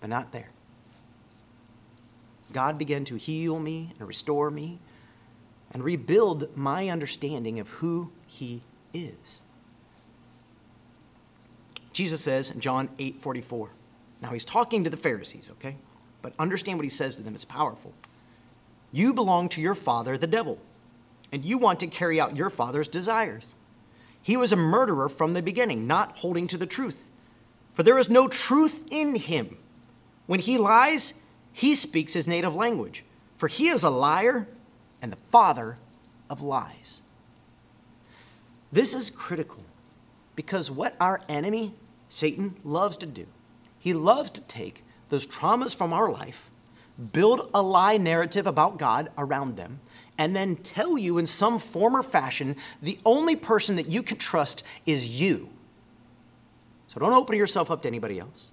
But 0.00 0.08
not 0.08 0.32
there. 0.32 0.48
God 2.54 2.78
began 2.78 3.04
to 3.04 3.16
heal 3.16 3.58
me 3.58 3.92
and 3.98 4.08
restore 4.08 4.50
me 4.50 4.78
and 5.72 5.84
rebuild 5.84 6.56
my 6.56 6.88
understanding 6.88 7.60
of 7.60 7.68
who 7.68 8.10
He 8.26 8.62
is. 8.94 9.42
Jesus 11.92 12.22
says 12.22 12.50
in 12.50 12.60
John 12.60 12.88
8 12.98 13.20
44. 13.20 13.68
Now 14.22 14.30
he's 14.30 14.46
talking 14.46 14.84
to 14.84 14.88
the 14.88 14.96
Pharisees, 14.96 15.50
okay? 15.50 15.76
But 16.22 16.32
understand 16.38 16.78
what 16.78 16.84
he 16.84 16.88
says 16.88 17.14
to 17.16 17.22
them, 17.22 17.34
it's 17.34 17.44
powerful. 17.44 17.92
You 18.96 19.12
belong 19.12 19.50
to 19.50 19.60
your 19.60 19.74
father, 19.74 20.16
the 20.16 20.26
devil, 20.26 20.58
and 21.30 21.44
you 21.44 21.58
want 21.58 21.80
to 21.80 21.86
carry 21.86 22.18
out 22.18 22.34
your 22.34 22.48
father's 22.48 22.88
desires. 22.88 23.54
He 24.22 24.38
was 24.38 24.52
a 24.52 24.56
murderer 24.56 25.10
from 25.10 25.34
the 25.34 25.42
beginning, 25.42 25.86
not 25.86 26.16
holding 26.16 26.46
to 26.46 26.56
the 26.56 26.64
truth. 26.64 27.10
For 27.74 27.82
there 27.82 27.98
is 27.98 28.08
no 28.08 28.26
truth 28.26 28.86
in 28.90 29.16
him. 29.16 29.58
When 30.24 30.40
he 30.40 30.56
lies, 30.56 31.12
he 31.52 31.74
speaks 31.74 32.14
his 32.14 32.26
native 32.26 32.54
language, 32.54 33.04
for 33.36 33.48
he 33.48 33.68
is 33.68 33.84
a 33.84 33.90
liar 33.90 34.48
and 35.02 35.12
the 35.12 35.22
father 35.30 35.76
of 36.30 36.40
lies. 36.40 37.02
This 38.72 38.94
is 38.94 39.10
critical 39.10 39.62
because 40.34 40.70
what 40.70 40.96
our 40.98 41.20
enemy, 41.28 41.74
Satan, 42.08 42.56
loves 42.64 42.96
to 42.96 43.06
do, 43.06 43.26
he 43.78 43.92
loves 43.92 44.30
to 44.30 44.40
take 44.40 44.84
those 45.10 45.26
traumas 45.26 45.76
from 45.76 45.92
our 45.92 46.10
life, 46.10 46.50
build 47.12 47.50
a 47.52 47.62
lie 47.62 47.96
narrative 47.96 48.46
about 48.46 48.78
God 48.78 49.10
around 49.18 49.56
them, 49.56 49.80
and 50.18 50.34
then 50.34 50.56
tell 50.56 50.96
you 50.96 51.18
in 51.18 51.26
some 51.26 51.58
form 51.58 51.96
or 51.96 52.02
fashion 52.02 52.56
the 52.80 52.98
only 53.04 53.36
person 53.36 53.76
that 53.76 53.88
you 53.88 54.02
can 54.02 54.16
trust 54.16 54.62
is 54.86 55.20
you. 55.20 55.50
So 56.88 57.00
don't 57.00 57.12
open 57.12 57.36
yourself 57.36 57.70
up 57.70 57.82
to 57.82 57.88
anybody 57.88 58.18
else. 58.18 58.52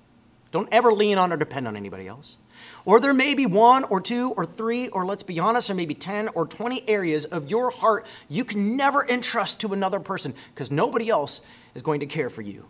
Don't 0.52 0.70
ever 0.72 0.94
lean 0.94 1.18
on 1.18 1.34
or 1.34 1.38
depend 1.38 1.68
on 1.68 1.76
anybody 1.76 2.08
else. 2.08 2.38
Or 2.86 3.00
there 3.00 3.14
may 3.14 3.34
be 3.34 3.46
one 3.46 3.86
or 3.86 4.00
two 4.00 4.32
or 4.32 4.46
three, 4.46 4.88
or 4.90 5.06
let's 5.06 5.24
be 5.24 5.40
honest, 5.40 5.70
or 5.70 5.74
maybe 5.74 5.96
10 5.96 6.30
or 6.30 6.46
20 6.46 6.88
areas 6.88 7.26
of 7.26 7.50
your 7.50 7.72
heart 7.72 8.06
you 8.30 8.46
can 8.46 8.78
never 8.78 9.08
entrust 9.08 9.60
to 9.62 9.74
another 9.74 10.00
person 10.00 10.34
because 10.54 10.70
nobody 10.70 11.10
else 11.10 11.42
is 11.74 11.82
going 11.82 12.02
to 12.02 12.06
care 12.06 12.30
for 12.30 12.42
you. 12.42 12.68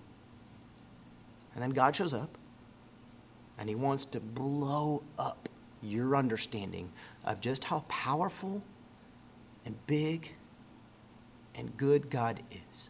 And 1.54 1.62
then 1.62 1.72
God 1.72 1.96
shows 1.96 2.14
up 2.14 2.38
and 3.58 3.68
He 3.68 3.76
wants 3.76 4.06
to 4.06 4.20
blow 4.20 5.04
up 5.20 5.50
your 5.84 6.16
understanding 6.16 6.92
of 7.26 7.42
just 7.42 7.66
how 7.66 7.84
powerful 7.88 8.64
and 9.66 9.76
big 9.88 10.32
and 11.56 11.76
good 11.78 12.10
God 12.10 12.42
is. 12.52 12.90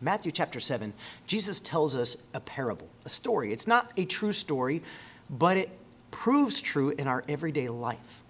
Matthew 0.00 0.32
chapter 0.32 0.60
7, 0.60 0.92
Jesus 1.26 1.60
tells 1.60 1.96
us 1.96 2.16
a 2.34 2.40
parable, 2.40 2.88
a 3.04 3.08
story. 3.08 3.52
It's 3.52 3.66
not 3.66 3.92
a 3.96 4.04
true 4.04 4.32
story, 4.32 4.82
but 5.30 5.56
it 5.56 5.70
proves 6.10 6.60
true 6.60 6.90
in 6.90 7.08
our 7.08 7.24
everyday 7.28 7.68
life. 7.68 8.22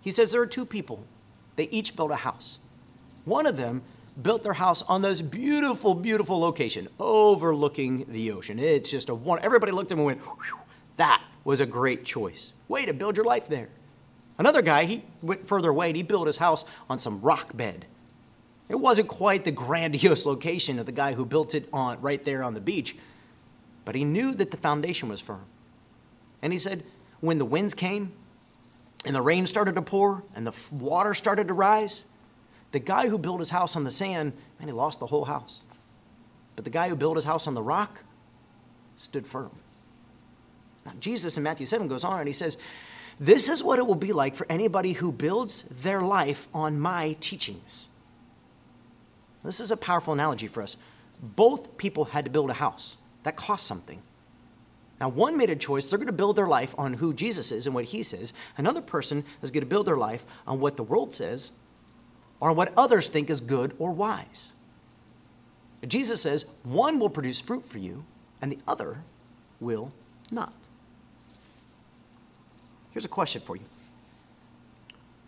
He 0.00 0.10
says 0.10 0.32
there 0.32 0.42
are 0.42 0.46
two 0.46 0.66
people, 0.66 1.04
they 1.56 1.64
each 1.64 1.94
built 1.94 2.10
a 2.10 2.16
house. 2.16 2.58
One 3.24 3.46
of 3.46 3.56
them 3.56 3.82
built 4.20 4.42
their 4.42 4.54
house 4.54 4.82
on 4.82 5.02
this 5.02 5.22
beautiful, 5.22 5.94
beautiful 5.94 6.40
location 6.40 6.88
overlooking 6.98 8.04
the 8.08 8.32
ocean. 8.32 8.58
It's 8.58 8.90
just 8.90 9.08
a 9.08 9.14
one. 9.14 9.38
Everybody 9.42 9.72
looked 9.72 9.92
at 9.92 9.98
him 9.98 10.06
and 10.06 10.06
went, 10.06 10.20
that 10.96 11.22
was 11.44 11.60
a 11.60 11.66
great 11.66 12.04
choice. 12.04 12.52
Way 12.68 12.84
to 12.86 12.94
build 12.94 13.16
your 13.16 13.26
life 13.26 13.48
there. 13.48 13.68
Another 14.38 14.62
guy, 14.62 14.84
he 14.84 15.04
went 15.22 15.46
further 15.46 15.70
away 15.70 15.88
and 15.88 15.96
he 15.96 16.02
built 16.02 16.26
his 16.26 16.38
house 16.38 16.64
on 16.88 16.98
some 16.98 17.20
rock 17.20 17.56
bed. 17.56 17.86
It 18.68 18.76
wasn't 18.76 19.08
quite 19.08 19.44
the 19.44 19.52
grandiose 19.52 20.26
location 20.26 20.78
of 20.78 20.86
the 20.86 20.92
guy 20.92 21.14
who 21.14 21.24
built 21.24 21.54
it 21.54 21.68
on 21.72 22.00
right 22.00 22.24
there 22.24 22.42
on 22.42 22.54
the 22.54 22.60
beach, 22.60 22.96
but 23.84 23.94
he 23.94 24.04
knew 24.04 24.34
that 24.34 24.50
the 24.50 24.56
foundation 24.56 25.08
was 25.08 25.20
firm. 25.20 25.44
And 26.40 26.52
he 26.52 26.58
said, 26.58 26.84
when 27.20 27.38
the 27.38 27.44
winds 27.44 27.74
came 27.74 28.12
and 29.04 29.14
the 29.14 29.22
rain 29.22 29.46
started 29.46 29.74
to 29.76 29.82
pour 29.82 30.22
and 30.34 30.46
the 30.46 30.54
water 30.72 31.14
started 31.14 31.48
to 31.48 31.54
rise, 31.54 32.06
the 32.72 32.78
guy 32.78 33.08
who 33.08 33.18
built 33.18 33.40
his 33.40 33.50
house 33.50 33.76
on 33.76 33.84
the 33.84 33.90
sand, 33.90 34.32
man, 34.58 34.68
he 34.68 34.72
lost 34.72 34.98
the 34.98 35.06
whole 35.06 35.26
house. 35.26 35.62
But 36.56 36.64
the 36.64 36.70
guy 36.70 36.88
who 36.88 36.96
built 36.96 37.16
his 37.16 37.24
house 37.24 37.46
on 37.46 37.54
the 37.54 37.62
rock 37.62 38.04
stood 38.96 39.26
firm. 39.26 39.50
Now, 40.84 40.92
Jesus 41.00 41.36
in 41.36 41.42
Matthew 41.42 41.66
7 41.66 41.88
goes 41.88 42.04
on 42.04 42.18
and 42.18 42.28
he 42.28 42.34
says, 42.34 42.56
This 43.20 43.48
is 43.48 43.62
what 43.62 43.78
it 43.78 43.86
will 43.86 43.94
be 43.94 44.12
like 44.12 44.34
for 44.34 44.46
anybody 44.50 44.92
who 44.92 45.12
builds 45.12 45.64
their 45.64 46.02
life 46.02 46.48
on 46.52 46.80
my 46.80 47.16
teachings. 47.20 47.88
This 49.44 49.60
is 49.60 49.70
a 49.70 49.76
powerful 49.76 50.12
analogy 50.12 50.46
for 50.46 50.62
us. 50.62 50.76
Both 51.22 51.76
people 51.76 52.06
had 52.06 52.24
to 52.24 52.30
build 52.30 52.50
a 52.50 52.54
house, 52.54 52.96
that 53.22 53.36
cost 53.36 53.66
something. 53.66 54.02
Now, 55.00 55.08
one 55.08 55.36
made 55.36 55.50
a 55.50 55.56
choice, 55.56 55.90
they're 55.90 55.98
going 55.98 56.06
to 56.06 56.12
build 56.12 56.36
their 56.36 56.46
life 56.46 56.76
on 56.78 56.94
who 56.94 57.12
Jesus 57.12 57.50
is 57.50 57.66
and 57.66 57.74
what 57.74 57.86
he 57.86 58.04
says. 58.04 58.32
Another 58.56 58.80
person 58.80 59.24
is 59.42 59.50
going 59.50 59.62
to 59.62 59.68
build 59.68 59.86
their 59.86 59.96
life 59.96 60.24
on 60.46 60.60
what 60.60 60.76
the 60.76 60.84
world 60.84 61.12
says 61.12 61.52
or 62.38 62.52
what 62.52 62.72
others 62.76 63.08
think 63.08 63.28
is 63.30 63.40
good 63.40 63.74
or 63.78 63.90
wise. 63.90 64.52
Jesus 65.86 66.22
says 66.22 66.44
one 66.62 67.00
will 67.00 67.10
produce 67.10 67.40
fruit 67.40 67.66
for 67.66 67.78
you 67.78 68.04
and 68.40 68.52
the 68.52 68.58
other 68.68 69.02
will 69.60 69.92
not. 70.30 70.54
Here's 72.92 73.04
a 73.04 73.08
question 73.08 73.40
for 73.40 73.56
you 73.56 73.64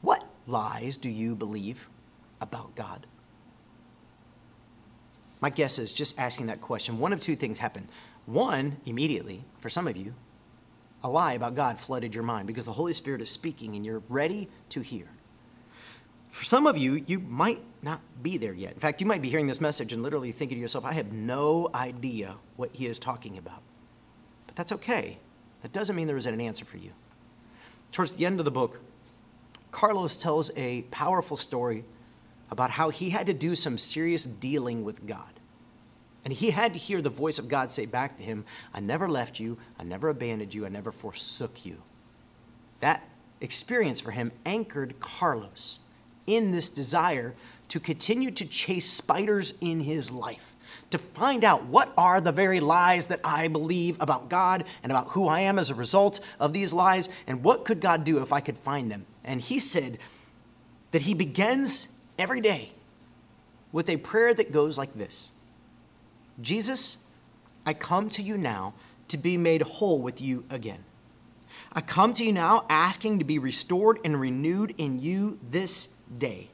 What 0.02 0.24
lies 0.46 0.96
do 0.96 1.08
you 1.08 1.34
believe 1.34 1.88
about 2.40 2.74
God? 2.74 3.06
My 5.40 5.50
guess 5.50 5.78
is 5.78 5.92
just 5.92 6.18
asking 6.18 6.46
that 6.46 6.60
question, 6.60 6.98
one 6.98 7.12
of 7.12 7.20
two 7.20 7.36
things 7.36 7.58
happen. 7.58 7.88
One, 8.24 8.78
immediately, 8.86 9.44
for 9.60 9.68
some 9.68 9.86
of 9.86 9.96
you, 9.96 10.14
a 11.02 11.10
lie 11.10 11.34
about 11.34 11.54
God 11.54 11.78
flooded 11.78 12.14
your 12.14 12.24
mind 12.24 12.46
because 12.46 12.64
the 12.64 12.72
Holy 12.72 12.94
Spirit 12.94 13.20
is 13.20 13.28
speaking 13.28 13.76
and 13.76 13.84
you're 13.84 14.02
ready 14.08 14.48
to 14.70 14.80
hear. 14.80 15.06
For 16.30 16.44
some 16.44 16.66
of 16.66 16.78
you, 16.78 17.04
you 17.06 17.18
might 17.20 17.60
not 17.82 18.00
be 18.22 18.38
there 18.38 18.54
yet. 18.54 18.72
In 18.72 18.80
fact, 18.80 19.02
you 19.02 19.06
might 19.06 19.20
be 19.20 19.28
hearing 19.28 19.46
this 19.46 19.60
message 19.60 19.92
and 19.92 20.02
literally 20.02 20.32
thinking 20.32 20.56
to 20.56 20.62
yourself, 20.62 20.84
I 20.86 20.92
have 20.94 21.12
no 21.12 21.68
idea 21.74 22.36
what 22.56 22.70
he 22.72 22.86
is 22.86 22.98
talking 22.98 23.36
about. 23.36 23.62
But 24.46 24.56
that's 24.56 24.72
okay. 24.72 25.18
That 25.60 25.72
doesn't 25.72 25.94
mean 25.94 26.06
there 26.06 26.16
isn't 26.16 26.32
an 26.32 26.40
answer 26.40 26.64
for 26.64 26.78
you. 26.78 26.90
Towards 27.94 28.16
the 28.16 28.26
end 28.26 28.40
of 28.40 28.44
the 28.44 28.50
book, 28.50 28.80
Carlos 29.70 30.16
tells 30.16 30.50
a 30.56 30.82
powerful 30.90 31.36
story 31.36 31.84
about 32.50 32.70
how 32.70 32.90
he 32.90 33.10
had 33.10 33.24
to 33.26 33.32
do 33.32 33.54
some 33.54 33.78
serious 33.78 34.24
dealing 34.24 34.82
with 34.82 35.06
God. 35.06 35.38
And 36.24 36.32
he 36.32 36.50
had 36.50 36.72
to 36.72 36.78
hear 36.80 37.00
the 37.00 37.08
voice 37.08 37.38
of 37.38 37.46
God 37.46 37.70
say 37.70 37.86
back 37.86 38.16
to 38.16 38.24
him, 38.24 38.46
I 38.74 38.80
never 38.80 39.08
left 39.08 39.38
you, 39.38 39.58
I 39.78 39.84
never 39.84 40.08
abandoned 40.08 40.52
you, 40.52 40.66
I 40.66 40.70
never 40.70 40.90
forsook 40.90 41.64
you. 41.64 41.82
That 42.80 43.06
experience 43.40 44.00
for 44.00 44.10
him 44.10 44.32
anchored 44.44 44.98
Carlos 44.98 45.78
in 46.26 46.50
this 46.50 46.70
desire 46.70 47.36
to 47.74 47.80
continue 47.80 48.30
to 48.30 48.46
chase 48.46 48.88
spiders 48.88 49.54
in 49.60 49.80
his 49.80 50.12
life, 50.12 50.54
to 50.90 50.96
find 50.96 51.42
out 51.42 51.64
what 51.64 51.92
are 51.98 52.20
the 52.20 52.30
very 52.30 52.60
lies 52.60 53.06
that 53.06 53.18
I 53.24 53.48
believe 53.48 54.00
about 54.00 54.28
God 54.28 54.62
and 54.84 54.92
about 54.92 55.08
who 55.08 55.26
I 55.26 55.40
am 55.40 55.58
as 55.58 55.70
a 55.70 55.74
result 55.74 56.20
of 56.38 56.52
these 56.52 56.72
lies, 56.72 57.08
and 57.26 57.42
what 57.42 57.64
could 57.64 57.80
God 57.80 58.04
do 58.04 58.22
if 58.22 58.32
I 58.32 58.38
could 58.38 58.60
find 58.60 58.92
them. 58.92 59.06
And 59.24 59.40
he 59.40 59.58
said 59.58 59.98
that 60.92 61.02
he 61.02 61.14
begins 61.14 61.88
every 62.16 62.40
day 62.40 62.70
with 63.72 63.90
a 63.90 63.96
prayer 63.96 64.32
that 64.34 64.52
goes 64.52 64.78
like 64.78 64.94
this 64.94 65.32
Jesus, 66.40 66.98
I 67.66 67.74
come 67.74 68.08
to 68.10 68.22
you 68.22 68.38
now 68.38 68.74
to 69.08 69.16
be 69.16 69.36
made 69.36 69.62
whole 69.62 69.98
with 69.98 70.20
you 70.20 70.44
again. 70.48 70.84
I 71.72 71.80
come 71.80 72.12
to 72.14 72.24
you 72.24 72.32
now 72.32 72.66
asking 72.70 73.18
to 73.18 73.24
be 73.24 73.40
restored 73.40 73.98
and 74.04 74.20
renewed 74.20 74.76
in 74.78 75.00
you 75.00 75.40
this 75.50 75.88
day. 76.16 76.50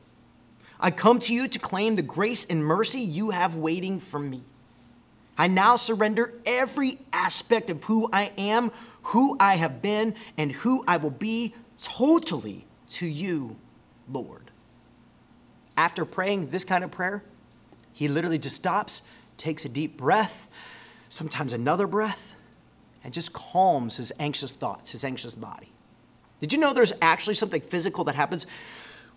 I 0.81 0.91
come 0.91 1.19
to 1.21 1.35
you 1.35 1.47
to 1.47 1.59
claim 1.59 1.97
the 1.97 2.03
grace 2.03 2.47
and 2.47 2.65
mercy 2.65 3.01
you 3.01 3.31
have 3.31 3.55
waiting 3.55 4.01
for 4.01 4.19
me. 4.19 4.43
I 5.37 5.47
now 5.47 5.77
surrender 5.77 6.35
every 6.47 6.99
aspect 7.13 7.71
of 7.71 7.85
who 7.85 8.09
I 8.13 8.33
am, 8.39 8.73
who 9.03 9.37
I 9.39 9.57
have 9.57 9.83
been, 9.83 10.15
and 10.39 10.53
who 10.53 10.83
I 10.89 10.97
will 10.97 11.11
be 11.11 11.55
totally 11.83 12.67
to 12.91 13.07
you, 13.07 13.57
Lord. 14.11 14.51
After 15.77 16.05
praying 16.05 16.49
this 16.49 16.65
kind 16.65 16.83
of 16.83 16.91
prayer, 16.91 17.23
he 17.93 18.09
literally 18.09 18.39
just 18.39 18.57
stops, 18.57 19.03
takes 19.37 19.65
a 19.65 19.69
deep 19.69 19.97
breath, 19.97 20.49
sometimes 21.09 21.53
another 21.53 21.87
breath, 21.87 22.35
and 23.05 23.13
just 23.13 23.33
calms 23.33 23.97
his 23.97 24.13
anxious 24.19 24.53
thoughts, 24.53 24.93
his 24.93 25.05
anxious 25.05 25.35
body. 25.35 25.73
Did 26.39 26.53
you 26.53 26.59
know 26.59 26.73
there's 26.73 26.93
actually 27.03 27.35
something 27.35 27.61
physical 27.61 28.05
that 28.05 28.15
happens 28.15 28.47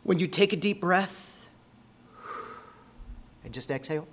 when 0.04 0.20
you 0.20 0.28
take 0.28 0.52
a 0.52 0.58
deep 0.58 0.82
breath 0.82 1.33
and 3.44 3.54
just 3.54 3.72
exhale, 3.72 4.08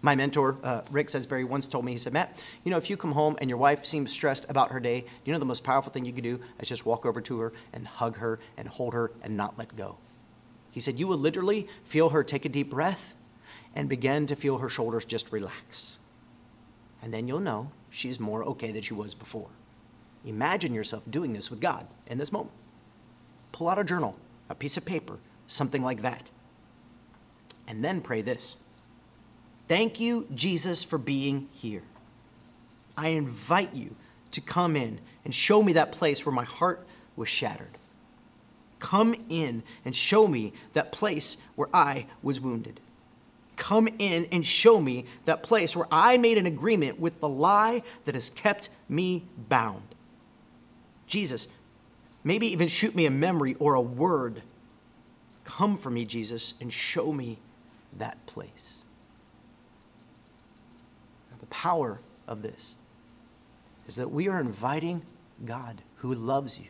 My 0.00 0.14
mentor, 0.14 0.56
uh, 0.62 0.82
Rick 0.90 1.10
Sesbury, 1.10 1.44
once 1.44 1.66
told 1.66 1.84
me, 1.84 1.92
he 1.92 1.98
said, 1.98 2.12
Matt, 2.12 2.40
you 2.62 2.70
know, 2.70 2.76
if 2.76 2.88
you 2.88 2.96
come 2.96 3.12
home 3.12 3.36
and 3.40 3.50
your 3.50 3.58
wife 3.58 3.84
seems 3.84 4.12
stressed 4.12 4.46
about 4.48 4.70
her 4.70 4.78
day, 4.78 5.04
you 5.24 5.32
know 5.32 5.38
the 5.40 5.44
most 5.44 5.64
powerful 5.64 5.92
thing 5.92 6.04
you 6.04 6.12
can 6.12 6.22
do 6.22 6.40
is 6.60 6.68
just 6.68 6.86
walk 6.86 7.04
over 7.04 7.20
to 7.20 7.40
her 7.40 7.52
and 7.72 7.86
hug 7.86 8.18
her 8.18 8.38
and 8.56 8.68
hold 8.68 8.94
her 8.94 9.10
and 9.22 9.36
not 9.36 9.58
let 9.58 9.76
go. 9.76 9.98
He 10.70 10.80
said, 10.80 10.98
you 10.98 11.08
will 11.08 11.18
literally 11.18 11.66
feel 11.84 12.10
her 12.10 12.22
take 12.22 12.44
a 12.44 12.48
deep 12.48 12.70
breath 12.70 13.16
and 13.74 13.88
begin 13.88 14.26
to 14.26 14.36
feel 14.36 14.58
her 14.58 14.68
shoulders 14.68 15.04
just 15.04 15.32
relax. 15.32 15.98
And 17.02 17.12
then 17.12 17.26
you'll 17.26 17.40
know 17.40 17.72
she's 17.90 18.20
more 18.20 18.44
okay 18.44 18.70
than 18.70 18.82
she 18.82 18.94
was 18.94 19.14
before. 19.14 19.48
Imagine 20.24 20.74
yourself 20.74 21.10
doing 21.10 21.32
this 21.32 21.50
with 21.50 21.60
God 21.60 21.86
in 22.06 22.18
this 22.18 22.30
moment. 22.30 22.52
Pull 23.50 23.68
out 23.68 23.78
a 23.78 23.84
journal, 23.84 24.16
a 24.48 24.54
piece 24.54 24.76
of 24.76 24.84
paper, 24.84 25.18
something 25.48 25.82
like 25.82 26.02
that. 26.02 26.30
And 27.68 27.84
then 27.84 28.00
pray 28.00 28.22
this 28.22 28.56
Thank 29.68 30.00
you, 30.00 30.26
Jesus, 30.34 30.82
for 30.82 30.98
being 30.98 31.48
here. 31.52 31.82
I 32.96 33.08
invite 33.08 33.74
you 33.74 33.94
to 34.32 34.40
come 34.40 34.74
in 34.74 34.98
and 35.24 35.34
show 35.34 35.62
me 35.62 35.74
that 35.74 35.92
place 35.92 36.26
where 36.26 36.34
my 36.34 36.44
heart 36.44 36.84
was 37.14 37.28
shattered. 37.28 37.78
Come 38.80 39.14
in 39.28 39.62
and 39.84 39.94
show 39.94 40.26
me 40.26 40.52
that 40.72 40.90
place 40.90 41.36
where 41.54 41.68
I 41.72 42.06
was 42.22 42.40
wounded. 42.40 42.80
Come 43.56 43.88
in 43.98 44.26
and 44.30 44.46
show 44.46 44.80
me 44.80 45.04
that 45.24 45.42
place 45.42 45.76
where 45.76 45.88
I 45.90 46.16
made 46.16 46.38
an 46.38 46.46
agreement 46.46 46.98
with 47.00 47.20
the 47.20 47.28
lie 47.28 47.82
that 48.04 48.14
has 48.14 48.30
kept 48.30 48.70
me 48.88 49.24
bound. 49.48 49.82
Jesus, 51.06 51.48
maybe 52.22 52.46
even 52.48 52.68
shoot 52.68 52.94
me 52.94 53.04
a 53.04 53.10
memory 53.10 53.56
or 53.58 53.74
a 53.74 53.80
word. 53.80 54.42
Come 55.44 55.76
for 55.76 55.90
me, 55.90 56.04
Jesus, 56.04 56.54
and 56.60 56.72
show 56.72 57.12
me 57.12 57.38
that 57.96 58.24
place 58.26 58.84
Now, 61.30 61.36
the 61.40 61.46
power 61.46 62.00
of 62.26 62.42
this 62.42 62.74
is 63.86 63.96
that 63.96 64.10
we 64.10 64.28
are 64.28 64.38
inviting 64.40 65.02
God 65.44 65.82
who 65.96 66.12
loves 66.12 66.58
you, 66.58 66.68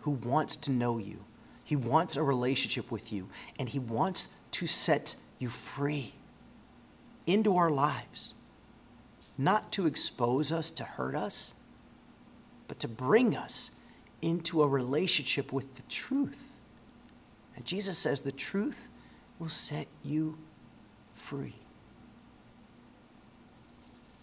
who 0.00 0.12
wants 0.12 0.56
to 0.56 0.70
know 0.70 0.98
you. 0.98 1.24
He 1.64 1.76
wants 1.76 2.16
a 2.16 2.22
relationship 2.22 2.90
with 2.90 3.12
you, 3.12 3.28
and 3.58 3.68
He 3.68 3.78
wants 3.78 4.30
to 4.52 4.66
set 4.66 5.16
you 5.38 5.48
free 5.48 6.14
into 7.26 7.56
our 7.56 7.70
lives, 7.70 8.34
not 9.36 9.72
to 9.72 9.86
expose 9.86 10.52
us, 10.52 10.70
to 10.70 10.84
hurt 10.84 11.16
us, 11.16 11.54
but 12.68 12.78
to 12.80 12.88
bring 12.88 13.36
us 13.36 13.70
into 14.22 14.62
a 14.62 14.68
relationship 14.68 15.52
with 15.52 15.74
the 15.74 15.82
truth. 15.82 16.52
And 17.56 17.64
Jesus 17.64 17.98
says 17.98 18.20
the 18.22 18.32
truth 18.32 18.88
will 19.38 19.48
set 19.48 19.86
you 20.02 20.38
free. 21.14 21.56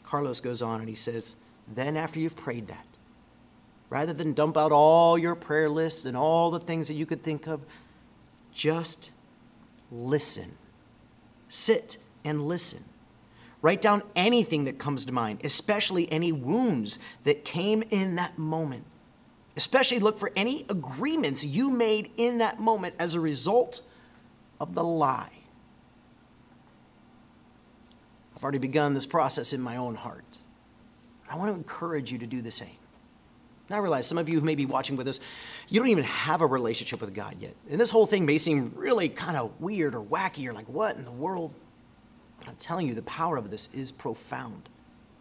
Carlos 0.03 0.39
goes 0.39 0.61
on 0.61 0.79
and 0.79 0.89
he 0.89 0.95
says, 0.95 1.35
Then 1.67 1.97
after 1.97 2.19
you've 2.19 2.35
prayed 2.35 2.67
that, 2.67 2.85
rather 3.89 4.13
than 4.13 4.33
dump 4.33 4.57
out 4.57 4.71
all 4.71 5.17
your 5.17 5.35
prayer 5.35 5.69
lists 5.69 6.05
and 6.05 6.15
all 6.15 6.51
the 6.51 6.59
things 6.59 6.87
that 6.87 6.93
you 6.93 7.05
could 7.05 7.23
think 7.23 7.47
of, 7.47 7.61
just 8.53 9.11
listen. 9.91 10.57
Sit 11.47 11.97
and 12.23 12.47
listen. 12.47 12.83
Write 13.61 13.81
down 13.81 14.03
anything 14.15 14.65
that 14.65 14.77
comes 14.77 15.05
to 15.05 15.13
mind, 15.13 15.39
especially 15.43 16.11
any 16.11 16.31
wounds 16.31 16.99
that 17.23 17.45
came 17.45 17.81
in 17.89 18.15
that 18.15 18.37
moment. 18.37 18.83
Especially 19.55 19.99
look 19.99 20.17
for 20.17 20.31
any 20.35 20.65
agreements 20.69 21.45
you 21.45 21.69
made 21.69 22.11
in 22.17 22.39
that 22.39 22.59
moment 22.59 22.95
as 22.99 23.15
a 23.15 23.19
result 23.19 23.81
of 24.63 24.73
the 24.73 24.83
lie. 24.83 25.29
I've 28.35 28.41
already 28.41 28.57
begun 28.57 28.93
this 28.93 29.05
process 29.05 29.53
in 29.53 29.61
my 29.61 29.77
own 29.77 29.95
heart. 29.95 30.39
I 31.29 31.35
want 31.35 31.51
to 31.51 31.55
encourage 31.55 32.11
you 32.11 32.17
to 32.17 32.25
do 32.25 32.41
the 32.41 32.51
same. 32.51 32.77
Now, 33.69 33.77
I 33.77 33.79
realize 33.79 34.07
some 34.07 34.17
of 34.17 34.27
you 34.29 34.39
who 34.39 34.45
may 34.45 34.55
be 34.55 34.65
watching 34.65 34.95
with 34.95 35.07
us, 35.07 35.19
you 35.69 35.79
don't 35.79 35.89
even 35.89 36.03
have 36.03 36.41
a 36.41 36.45
relationship 36.45 37.01
with 37.01 37.13
God 37.13 37.35
yet. 37.39 37.55
And 37.69 37.79
this 37.79 37.89
whole 37.89 38.05
thing 38.05 38.25
may 38.25 38.37
seem 38.37 38.71
really 38.75 39.09
kind 39.09 39.37
of 39.37 39.51
weird 39.59 39.95
or 39.95 40.01
wacky. 40.01 40.39
You're 40.39 40.53
like, 40.53 40.67
what 40.67 40.95
in 40.95 41.05
the 41.05 41.11
world? 41.11 41.53
But 42.39 42.47
I'm 42.49 42.55
telling 42.55 42.87
you, 42.87 42.93
the 42.93 43.03
power 43.03 43.37
of 43.37 43.51
this 43.51 43.69
is 43.73 43.91
profound. 43.91 44.69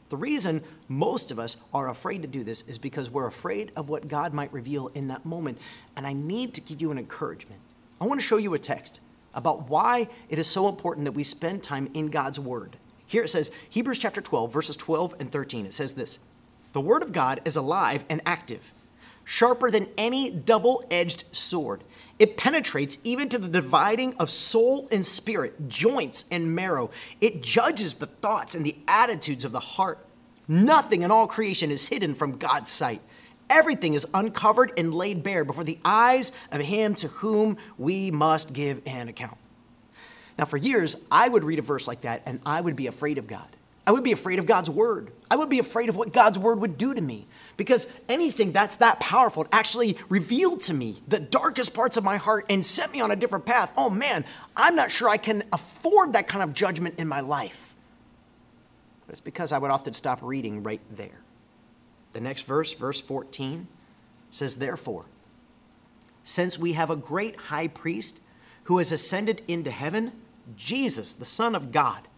The 0.08 0.16
reason 0.16 0.62
most 0.88 1.30
of 1.30 1.38
us 1.38 1.56
are 1.72 1.88
afraid 1.88 2.22
to 2.22 2.28
do 2.28 2.44
this 2.44 2.62
is 2.62 2.78
because 2.78 3.08
we're 3.08 3.26
afraid 3.26 3.72
of 3.76 3.88
what 3.88 4.08
God 4.08 4.34
might 4.34 4.52
reveal 4.52 4.88
in 4.88 5.08
that 5.08 5.24
moment. 5.24 5.58
And 5.96 6.06
I 6.06 6.12
need 6.12 6.54
to 6.54 6.60
give 6.60 6.80
you 6.80 6.90
an 6.90 6.98
encouragement. 6.98 7.62
I 8.00 8.04
want 8.04 8.20
to 8.20 8.26
show 8.26 8.36
you 8.36 8.52
a 8.54 8.58
text 8.58 9.00
about 9.34 9.68
why 9.68 10.08
it 10.28 10.38
is 10.38 10.46
so 10.46 10.68
important 10.68 11.04
that 11.04 11.12
we 11.12 11.24
spend 11.24 11.62
time 11.62 11.88
in 11.94 12.08
God's 12.08 12.38
Word. 12.38 12.76
Here 13.12 13.24
it 13.24 13.28
says, 13.28 13.50
Hebrews 13.68 13.98
chapter 13.98 14.22
12, 14.22 14.50
verses 14.50 14.74
12 14.74 15.16
and 15.20 15.30
13. 15.30 15.66
It 15.66 15.74
says 15.74 15.92
this 15.92 16.18
The 16.72 16.80
word 16.80 17.02
of 17.02 17.12
God 17.12 17.42
is 17.44 17.56
alive 17.56 18.04
and 18.08 18.22
active, 18.24 18.72
sharper 19.22 19.70
than 19.70 19.88
any 19.98 20.30
double 20.30 20.82
edged 20.90 21.24
sword. 21.30 21.82
It 22.18 22.38
penetrates 22.38 22.96
even 23.04 23.28
to 23.28 23.38
the 23.38 23.48
dividing 23.48 24.14
of 24.14 24.30
soul 24.30 24.88
and 24.90 25.04
spirit, 25.04 25.68
joints 25.68 26.24
and 26.30 26.54
marrow. 26.54 26.90
It 27.20 27.42
judges 27.42 27.94
the 27.94 28.06
thoughts 28.06 28.54
and 28.54 28.64
the 28.64 28.76
attitudes 28.88 29.44
of 29.44 29.52
the 29.52 29.60
heart. 29.60 30.06
Nothing 30.48 31.02
in 31.02 31.10
all 31.10 31.26
creation 31.26 31.70
is 31.70 31.88
hidden 31.88 32.14
from 32.14 32.38
God's 32.38 32.70
sight. 32.70 33.02
Everything 33.50 33.94
is 33.94 34.06
uncovered 34.14 34.72
and 34.76 34.94
laid 34.94 35.22
bare 35.22 35.44
before 35.44 35.64
the 35.64 35.78
eyes 35.84 36.32
of 36.50 36.60
Him 36.60 36.94
to 36.96 37.08
whom 37.08 37.56
we 37.78 38.10
must 38.10 38.52
give 38.52 38.80
an 38.86 39.08
account. 39.08 39.36
Now, 40.38 40.44
for 40.44 40.56
years, 40.56 40.96
I 41.10 41.28
would 41.28 41.44
read 41.44 41.58
a 41.58 41.62
verse 41.62 41.86
like 41.86 42.02
that 42.02 42.22
and 42.26 42.40
I 42.46 42.60
would 42.60 42.76
be 42.76 42.86
afraid 42.86 43.18
of 43.18 43.26
God. 43.26 43.48
I 43.86 43.90
would 43.90 44.04
be 44.04 44.12
afraid 44.12 44.38
of 44.38 44.46
God's 44.46 44.70
word. 44.70 45.10
I 45.30 45.36
would 45.36 45.48
be 45.48 45.58
afraid 45.58 45.88
of 45.88 45.96
what 45.96 46.12
God's 46.12 46.38
word 46.38 46.60
would 46.60 46.78
do 46.78 46.94
to 46.94 47.00
me 47.00 47.24
because 47.56 47.88
anything 48.08 48.52
that's 48.52 48.76
that 48.76 49.00
powerful 49.00 49.46
actually 49.50 49.96
revealed 50.08 50.60
to 50.62 50.74
me 50.74 51.02
the 51.08 51.18
darkest 51.18 51.74
parts 51.74 51.96
of 51.96 52.04
my 52.04 52.16
heart 52.16 52.46
and 52.48 52.64
set 52.64 52.92
me 52.92 53.00
on 53.00 53.10
a 53.10 53.16
different 53.16 53.44
path. 53.44 53.72
Oh 53.76 53.90
man, 53.90 54.24
I'm 54.56 54.76
not 54.76 54.90
sure 54.90 55.08
I 55.08 55.16
can 55.16 55.42
afford 55.52 56.12
that 56.12 56.28
kind 56.28 56.44
of 56.44 56.54
judgment 56.54 56.94
in 56.98 57.08
my 57.08 57.20
life. 57.20 57.74
But 59.06 59.12
it's 59.12 59.20
because 59.20 59.50
I 59.50 59.58
would 59.58 59.70
often 59.70 59.94
stop 59.94 60.20
reading 60.22 60.62
right 60.62 60.80
there. 60.96 61.20
The 62.12 62.20
next 62.20 62.42
verse, 62.42 62.72
verse 62.72 63.00
14, 63.00 63.66
says, 64.30 64.56
Therefore, 64.56 65.06
since 66.24 66.58
we 66.58 66.74
have 66.74 66.90
a 66.90 66.96
great 66.96 67.36
high 67.36 67.68
priest 67.68 68.20
who 68.64 68.78
has 68.78 68.92
ascended 68.92 69.42
into 69.48 69.70
heaven, 69.70 70.12
Jesus, 70.56 71.14
the 71.14 71.24
Son 71.24 71.54
of 71.54 71.72
God. 71.72 72.08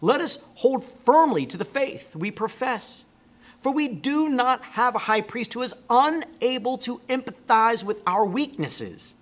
Let 0.00 0.20
us 0.20 0.44
hold 0.56 0.84
firmly 0.84 1.46
to 1.46 1.56
the 1.56 1.64
faith 1.64 2.14
we 2.14 2.30
profess. 2.30 3.04
For 3.60 3.72
we 3.72 3.88
do 3.88 4.28
not 4.28 4.62
have 4.62 4.94
a 4.94 5.00
high 5.00 5.22
priest 5.22 5.54
who 5.54 5.62
is 5.62 5.74
unable 5.88 6.76
to 6.78 7.00
empathize 7.08 7.82
with 7.82 8.02
our 8.06 8.24
weaknesses, 8.24 9.14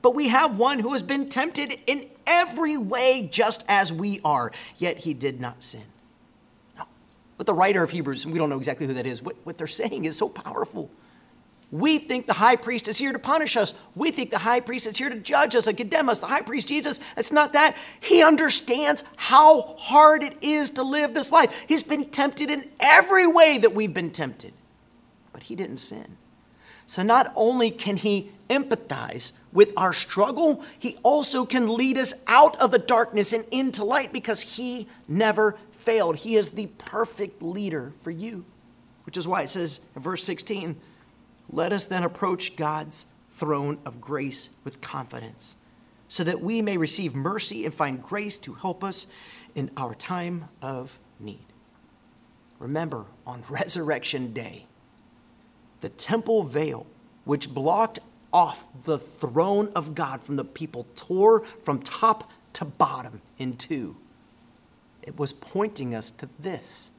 but 0.00 0.14
we 0.14 0.28
have 0.28 0.58
one 0.58 0.78
who 0.78 0.92
has 0.92 1.02
been 1.02 1.28
tempted 1.28 1.78
in 1.86 2.10
every 2.26 2.78
way 2.78 3.28
just 3.30 3.62
as 3.68 3.92
we 3.92 4.20
are, 4.24 4.52
yet 4.78 4.98
he 4.98 5.12
did 5.12 5.40
not 5.40 5.62
sin. 5.62 5.84
But 7.36 7.46
the 7.46 7.54
writer 7.54 7.82
of 7.82 7.90
Hebrews, 7.90 8.24
and 8.24 8.32
we 8.32 8.38
don't 8.38 8.48
know 8.48 8.58
exactly 8.58 8.86
who 8.86 8.94
that 8.94 9.06
is, 9.06 9.22
what, 9.22 9.36
what 9.44 9.58
they're 9.58 9.66
saying 9.66 10.04
is 10.04 10.16
so 10.16 10.28
powerful. 10.28 10.90
We 11.70 11.98
think 11.98 12.26
the 12.26 12.34
high 12.34 12.54
priest 12.54 12.86
is 12.86 12.98
here 12.98 13.12
to 13.12 13.18
punish 13.18 13.56
us. 13.56 13.74
We 13.96 14.12
think 14.12 14.30
the 14.30 14.38
high 14.38 14.60
priest 14.60 14.86
is 14.86 14.96
here 14.96 15.10
to 15.10 15.18
judge 15.18 15.56
us 15.56 15.66
and 15.66 15.76
condemn 15.76 16.08
us. 16.08 16.20
The 16.20 16.28
high 16.28 16.42
priest, 16.42 16.68
Jesus, 16.68 17.00
it's 17.16 17.32
not 17.32 17.52
that. 17.54 17.76
He 18.00 18.22
understands 18.22 19.02
how 19.16 19.74
hard 19.76 20.22
it 20.22 20.38
is 20.40 20.70
to 20.70 20.84
live 20.84 21.14
this 21.14 21.32
life. 21.32 21.64
He's 21.66 21.82
been 21.82 22.10
tempted 22.10 22.48
in 22.48 22.70
every 22.78 23.26
way 23.26 23.58
that 23.58 23.74
we've 23.74 23.92
been 23.92 24.12
tempted, 24.12 24.52
but 25.32 25.44
he 25.44 25.56
didn't 25.56 25.78
sin. 25.78 26.16
So 26.86 27.02
not 27.02 27.32
only 27.34 27.70
can 27.72 27.96
he 27.96 28.30
empathize 28.48 29.32
with 29.52 29.72
our 29.76 29.92
struggle, 29.92 30.62
he 30.78 30.96
also 31.02 31.44
can 31.44 31.74
lead 31.74 31.98
us 31.98 32.22
out 32.26 32.60
of 32.60 32.70
the 32.70 32.78
darkness 32.78 33.32
and 33.32 33.44
into 33.50 33.82
light 33.82 34.12
because 34.12 34.42
he 34.42 34.86
never 35.08 35.56
failed. 35.84 36.16
He 36.16 36.36
is 36.36 36.50
the 36.50 36.66
perfect 36.78 37.42
leader 37.42 37.92
for 38.00 38.10
you, 38.10 38.44
which 39.04 39.16
is 39.16 39.28
why 39.28 39.42
it 39.42 39.50
says 39.50 39.80
in 39.94 40.02
verse 40.02 40.24
16, 40.24 40.76
let 41.50 41.72
us 41.72 41.84
then 41.84 42.02
approach 42.02 42.56
God's 42.56 43.06
throne 43.30 43.78
of 43.84 44.00
grace 44.00 44.48
with 44.62 44.80
confidence, 44.80 45.56
so 46.08 46.24
that 46.24 46.40
we 46.40 46.62
may 46.62 46.76
receive 46.76 47.14
mercy 47.14 47.64
and 47.64 47.74
find 47.74 48.02
grace 48.02 48.38
to 48.38 48.54
help 48.54 48.82
us 48.82 49.06
in 49.54 49.70
our 49.76 49.94
time 49.94 50.48
of 50.62 50.98
need. 51.20 51.46
Remember, 52.58 53.04
on 53.26 53.42
Resurrection 53.48 54.32
Day, 54.32 54.66
the 55.80 55.88
temple 55.90 56.44
veil, 56.44 56.86
which 57.24 57.52
blocked 57.52 57.98
off 58.32 58.66
the 58.84 58.98
throne 58.98 59.70
of 59.76 59.94
God 59.94 60.22
from 60.22 60.36
the 60.36 60.44
people, 60.44 60.86
tore 60.94 61.40
from 61.62 61.80
top 61.80 62.30
to 62.54 62.64
bottom 62.64 63.20
in 63.38 63.52
two. 63.52 63.96
It 65.04 65.18
was 65.18 65.32
pointing 65.32 65.94
us 65.94 66.10
to 66.10 66.28
this 66.38 66.90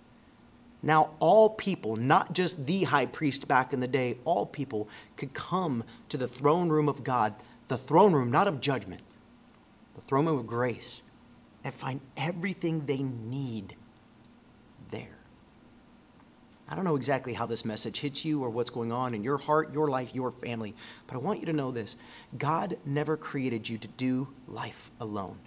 now, 0.86 1.16
all 1.18 1.50
people, 1.50 1.96
not 1.96 2.34
just 2.34 2.68
the 2.68 2.84
high 2.84 3.08
priest 3.08 3.48
back 3.48 3.74
in 3.74 3.80
the 3.80 3.88
day, 3.88 4.20
all 4.24 4.46
people 4.46 4.88
could 5.18 5.34
come 5.34 5.84
to 6.10 6.16
the 6.16 6.28
throne 6.28 6.70
room 6.70 6.88
of 6.88 7.04
God, 7.04 7.34
the 7.70 7.78
throne 7.78 8.14
room 8.14 8.30
not 8.30 8.48
of 8.48 8.62
judgment, 8.62 9.02
the 9.96 10.02
throne 10.02 10.28
room 10.28 10.38
of 10.38 10.46
grace, 10.46 11.02
and 11.64 11.74
find 11.74 12.02
everything 12.16 12.86
they 12.86 13.00
need 13.00 13.76
there. 14.92 15.18
I 16.70 16.76
don't 16.76 16.86
know 16.86 16.96
exactly 16.96 17.34
how 17.34 17.48
this 17.48 17.66
message 17.66 18.02
hits 18.02 18.24
you 18.24 18.44
or 18.44 18.52
what's 18.52 18.70
going 18.70 18.92
on 18.92 19.16
in 19.16 19.24
your 19.24 19.38
heart, 19.38 19.74
your 19.74 19.88
life, 19.88 20.14
your 20.14 20.30
family, 20.30 20.76
but 21.08 21.16
I 21.16 21.18
want 21.18 21.40
you 21.40 21.48
to 21.48 21.54
know 21.54 21.72
this 21.72 21.98
God 22.38 22.78
never 22.86 23.18
created 23.18 23.68
you 23.68 23.80
to 23.80 23.88
do 23.88 24.28
life 24.48 24.92
alone. 25.00 25.40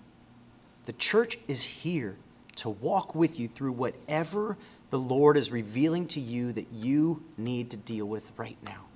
The 0.86 0.94
church 0.94 1.38
is 1.46 1.62
here 1.62 2.16
to 2.58 2.70
walk 2.70 3.14
with 3.14 3.38
you 3.38 3.48
through 3.48 3.72
whatever 3.72 4.56
the 4.90 4.98
Lord 4.98 5.36
is 5.36 5.52
revealing 5.52 6.06
to 6.08 6.20
you 6.20 6.52
that 6.52 6.72
you 6.72 7.22
need 7.36 7.70
to 7.70 7.76
deal 7.76 8.06
with 8.06 8.32
right 8.36 8.56
now. 8.64 8.86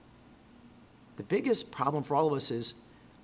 The 1.17 1.23
biggest 1.23 1.71
problem 1.71 2.03
for 2.03 2.17
all 2.17 2.27
of 2.27 2.33
us 2.33 2.51
is 2.51 2.75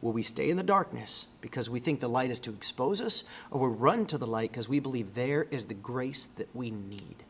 will 0.00 0.12
we 0.12 0.22
stay 0.22 0.50
in 0.50 0.56
the 0.56 0.62
darkness 0.62 1.26
because 1.40 1.70
we 1.70 1.80
think 1.80 2.00
the 2.00 2.08
light 2.08 2.30
is 2.30 2.38
to 2.40 2.50
expose 2.50 3.00
us, 3.00 3.24
or 3.50 3.60
will 3.60 3.70
we 3.70 3.76
run 3.76 4.06
to 4.06 4.18
the 4.18 4.26
light 4.26 4.52
because 4.52 4.68
we 4.68 4.80
believe 4.80 5.14
there 5.14 5.46
is 5.50 5.66
the 5.66 5.74
grace 5.74 6.26
that 6.36 6.54
we 6.54 6.70
need? 6.70 7.24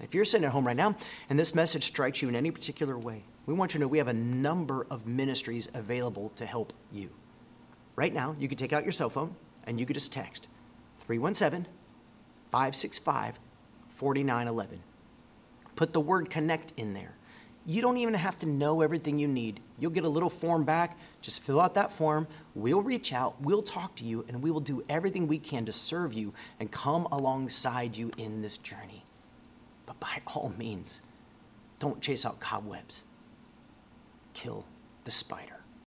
If 0.00 0.14
you're 0.14 0.24
sitting 0.24 0.44
at 0.44 0.52
home 0.52 0.66
right 0.66 0.76
now 0.76 0.96
and 1.30 1.38
this 1.38 1.54
message 1.54 1.84
strikes 1.84 2.20
you 2.20 2.28
in 2.28 2.34
any 2.34 2.50
particular 2.50 2.98
way, 2.98 3.22
we 3.46 3.54
want 3.54 3.74
you 3.74 3.78
to 3.78 3.82
know 3.82 3.88
we 3.88 3.98
have 3.98 4.08
a 4.08 4.14
number 4.14 4.86
of 4.90 5.06
ministries 5.06 5.68
available 5.74 6.30
to 6.30 6.46
help 6.46 6.72
you. 6.90 7.10
Right 7.94 8.12
now, 8.12 8.34
you 8.38 8.48
can 8.48 8.56
take 8.56 8.72
out 8.72 8.82
your 8.82 8.92
cell 8.92 9.10
phone 9.10 9.36
and 9.66 9.78
you 9.78 9.86
can 9.86 9.94
just 9.94 10.12
text 10.12 10.48
317 11.00 11.66
565 12.54 13.40
4911. 13.88 14.78
Put 15.74 15.92
the 15.92 15.98
word 15.98 16.30
connect 16.30 16.72
in 16.76 16.94
there. 16.94 17.16
You 17.66 17.82
don't 17.82 17.96
even 17.96 18.14
have 18.14 18.38
to 18.38 18.46
know 18.46 18.80
everything 18.80 19.18
you 19.18 19.26
need. 19.26 19.58
You'll 19.80 19.90
get 19.90 20.04
a 20.04 20.08
little 20.08 20.30
form 20.30 20.62
back. 20.62 20.96
Just 21.20 21.42
fill 21.42 21.60
out 21.60 21.74
that 21.74 21.90
form. 21.90 22.28
We'll 22.54 22.80
reach 22.80 23.12
out, 23.12 23.40
we'll 23.40 23.64
talk 23.64 23.96
to 23.96 24.04
you, 24.04 24.24
and 24.28 24.40
we 24.40 24.52
will 24.52 24.60
do 24.60 24.84
everything 24.88 25.26
we 25.26 25.40
can 25.40 25.64
to 25.64 25.72
serve 25.72 26.14
you 26.14 26.32
and 26.60 26.70
come 26.70 27.08
alongside 27.10 27.96
you 27.96 28.12
in 28.18 28.40
this 28.40 28.56
journey. 28.56 29.02
But 29.84 29.98
by 29.98 30.20
all 30.24 30.52
means, 30.56 31.02
don't 31.80 32.00
chase 32.00 32.24
out 32.24 32.38
cobwebs, 32.38 33.02
kill 34.32 34.64
the 35.02 35.10
spider. 35.10 35.53